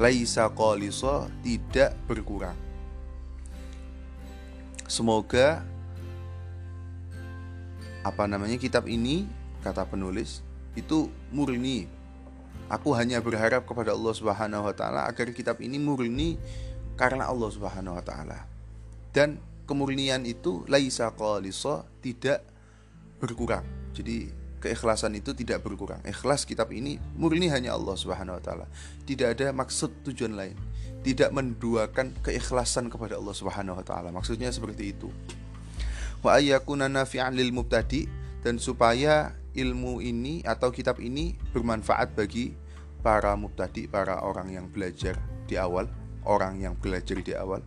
Laisa 0.00 0.48
qalisa 0.48 1.28
tidak 1.44 1.92
berkurang. 2.08 2.56
Semoga 4.88 5.62
apa 8.00 8.24
namanya 8.24 8.56
kitab 8.56 8.88
ini 8.88 9.28
kata 9.60 9.84
penulis 9.84 10.40
itu 10.72 11.12
murni 11.28 11.84
Aku 12.70 12.94
hanya 12.94 13.18
berharap 13.18 13.66
kepada 13.66 13.90
Allah 13.90 14.14
Subhanahu 14.14 14.62
wa 14.62 14.70
taala 14.70 15.10
agar 15.10 15.34
kitab 15.34 15.58
ini 15.58 15.74
murni 15.82 16.38
karena 16.94 17.26
Allah 17.26 17.50
Subhanahu 17.50 17.98
wa 17.98 18.04
taala. 18.06 18.46
Dan 19.10 19.42
kemurnian 19.66 20.22
itu 20.22 20.62
laisa 20.70 21.10
qalisa 21.10 21.82
tidak 21.98 22.46
berkurang. 23.18 23.66
Jadi 23.90 24.30
keikhlasan 24.60 25.16
itu 25.16 25.32
tidak 25.32 25.64
berkurang. 25.64 25.98
Ikhlas 26.04 26.44
kitab 26.44 26.70
ini 26.70 27.00
murni 27.16 27.48
hanya 27.48 27.74
Allah 27.74 27.96
Subhanahu 27.96 28.36
wa 28.38 28.42
taala. 28.44 28.66
Tidak 29.08 29.28
ada 29.32 29.50
maksud 29.56 30.04
tujuan 30.04 30.36
lain. 30.36 30.56
Tidak 31.00 31.32
menduakan 31.32 32.12
keikhlasan 32.20 32.92
kepada 32.92 33.16
Allah 33.16 33.32
Subhanahu 33.32 33.80
wa 33.80 33.84
taala. 33.84 34.12
Maksudnya 34.12 34.52
seperti 34.52 34.92
itu. 34.92 35.08
Wa 36.20 36.36
ayyakuna 36.36 36.92
nafi'an 36.92 37.32
lil 37.32 37.50
mubtadi 37.50 38.04
dan 38.44 38.60
supaya 38.60 39.32
ilmu 39.56 40.04
ini 40.04 40.44
atau 40.44 40.70
kitab 40.70 41.00
ini 41.00 41.34
bermanfaat 41.56 42.12
bagi 42.14 42.52
para 43.00 43.32
mubtadi, 43.34 43.88
para 43.88 44.20
orang 44.20 44.52
yang 44.52 44.68
belajar 44.68 45.16
di 45.48 45.56
awal, 45.56 45.88
orang 46.28 46.60
yang 46.60 46.76
belajar 46.76 47.16
di 47.18 47.32
awal. 47.32 47.64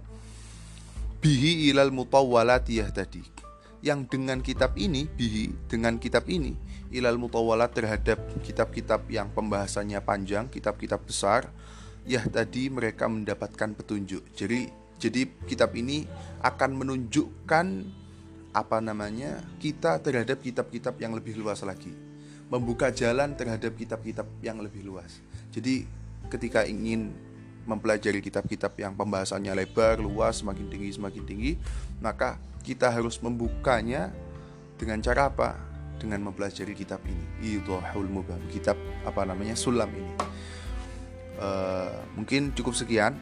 Bihi 1.20 1.74
ilal 1.74 1.90
mutawwalatiyah 1.90 2.94
tadi. 2.94 3.43
Yang 3.84 4.16
dengan 4.16 4.40
kitab 4.40 4.80
ini, 4.80 5.12
bihi 5.12 5.68
dengan 5.68 6.00
kitab 6.00 6.32
ini 6.32 6.56
ilal 6.96 7.20
mutawwalat 7.20 7.76
terhadap 7.76 8.22
kitab-kitab 8.40 9.04
yang 9.12 9.28
pembahasannya 9.36 10.00
panjang, 10.00 10.48
kitab-kitab 10.48 11.04
besar, 11.04 11.52
ya 12.08 12.24
tadi 12.24 12.72
mereka 12.72 13.12
mendapatkan 13.12 13.76
petunjuk. 13.76 14.24
Jadi 14.32 14.72
jadi 15.04 15.28
kitab 15.44 15.76
ini 15.76 16.08
akan 16.40 16.80
menunjukkan 16.80 17.66
apa 18.54 18.78
namanya 18.80 19.42
kita 19.58 20.00
terhadap 20.00 20.40
kitab-kitab 20.40 20.96
yang 21.02 21.12
lebih 21.18 21.36
luas 21.36 21.66
lagi 21.66 21.92
membuka 22.48 22.94
jalan 22.94 23.34
terhadap 23.34 23.74
kitab-kitab 23.74 24.30
yang 24.46 24.62
lebih 24.62 24.86
luas 24.86 25.20
jadi 25.50 25.90
ketika 26.30 26.62
ingin 26.64 27.12
mempelajari 27.66 28.22
kitab-kitab 28.22 28.78
yang 28.78 28.94
pembahasannya 28.94 29.58
lebar 29.58 29.98
luas 29.98 30.46
semakin 30.46 30.70
tinggi 30.70 30.94
semakin 30.94 31.24
tinggi 31.26 31.52
maka 31.98 32.38
kita 32.64 32.88
harus 32.90 33.20
membukanya 33.20 34.10
dengan 34.80 35.04
cara 35.04 35.30
apa? 35.30 35.60
Dengan 36.00 36.32
mempelajari 36.32 36.74
kitab 36.74 37.04
ini. 37.04 37.60
Idhahul 37.60 38.08
Mubham 38.08 38.40
kitab 38.50 38.80
apa 39.04 39.28
namanya? 39.28 39.54
Sulam 39.54 39.92
ini. 39.92 40.14
Uh, 41.38 41.92
mungkin 42.16 42.56
cukup 42.56 42.72
sekian 42.72 43.20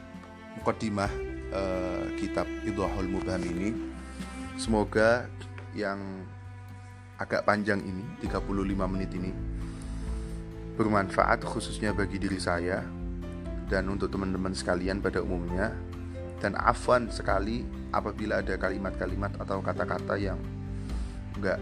mukadimah 0.62 1.10
uh, 1.52 2.06
kitab 2.22 2.46
Idhahul 2.64 3.10
Mubham 3.10 3.42
ini. 3.42 3.74
Semoga 4.62 5.26
yang 5.74 6.26
agak 7.18 7.46
panjang 7.46 7.82
ini 7.82 8.02
35 8.26 8.94
menit 8.94 9.14
ini 9.14 9.30
bermanfaat 10.74 11.46
khususnya 11.46 11.94
bagi 11.94 12.18
diri 12.18 12.42
saya 12.42 12.82
dan 13.70 13.86
untuk 13.88 14.10
teman-teman 14.10 14.58
sekalian 14.58 14.98
pada 15.00 15.22
umumnya 15.22 15.72
dan 16.42 16.58
afwan 16.58 17.06
sekali 17.14 17.62
apabila 17.94 18.42
ada 18.42 18.58
kalimat-kalimat 18.58 19.38
atau 19.38 19.62
kata-kata 19.62 20.18
yang 20.18 20.42
nggak 21.38 21.62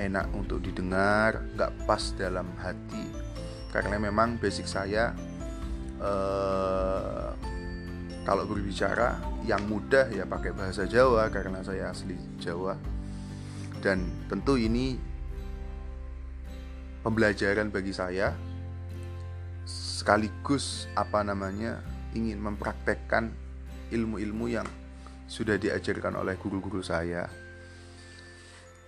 enak 0.00 0.26
untuk 0.32 0.64
didengar, 0.64 1.44
nggak 1.52 1.72
pas 1.84 2.00
dalam 2.16 2.48
hati. 2.56 3.04
Karena 3.68 4.00
memang 4.00 4.40
basic 4.40 4.64
saya 4.64 5.12
eh, 6.00 7.30
kalau 8.24 8.48
berbicara 8.48 9.20
yang 9.44 9.60
mudah 9.68 10.08
ya 10.08 10.24
pakai 10.24 10.56
bahasa 10.56 10.88
Jawa 10.88 11.28
karena 11.28 11.60
saya 11.60 11.92
asli 11.92 12.16
Jawa. 12.40 12.80
Dan 13.82 14.08
tentu 14.30 14.56
ini 14.56 14.96
pembelajaran 17.02 17.68
bagi 17.68 17.90
saya 17.90 18.32
sekaligus 19.66 20.86
apa 20.94 21.26
namanya 21.26 21.82
ingin 22.14 22.38
mempraktekkan 22.38 23.41
ilmu-ilmu 23.92 24.46
yang 24.48 24.66
sudah 25.28 25.60
diajarkan 25.60 26.18
oleh 26.18 26.34
guru-guru 26.40 26.80
saya 26.80 27.28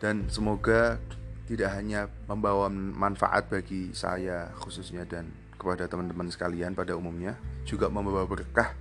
dan 0.02 0.26
semoga 0.28 0.98
tidak 1.44 1.76
hanya 1.76 2.09
membawa 2.24 2.72
manfaat 2.72 3.52
bagi 3.52 3.92
saya 3.92 4.48
khususnya 4.57 5.05
dan 5.05 5.28
kepada 5.55 5.88
teman-teman 5.88 6.28
sekalian 6.28 6.76
pada 6.76 6.96
umumnya 6.96 7.36
juga 7.64 7.88
membawa 7.88 8.24
berkah 8.28 8.72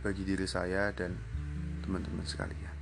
bagi 0.00 0.24
diri 0.24 0.48
saya 0.48 0.88
dan 0.96 1.14
teman-teman 1.84 2.24
sekalian. 2.24 2.74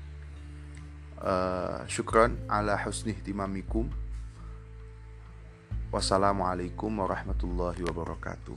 Uh, 1.21 1.85
syukron 1.85 2.39
ala 2.49 2.79
husni 2.81 3.13
timamikum. 3.13 3.91
Wassalamualaikum 5.91 6.89
warahmatullahi 7.03 7.83
wabarakatuh. 7.83 8.57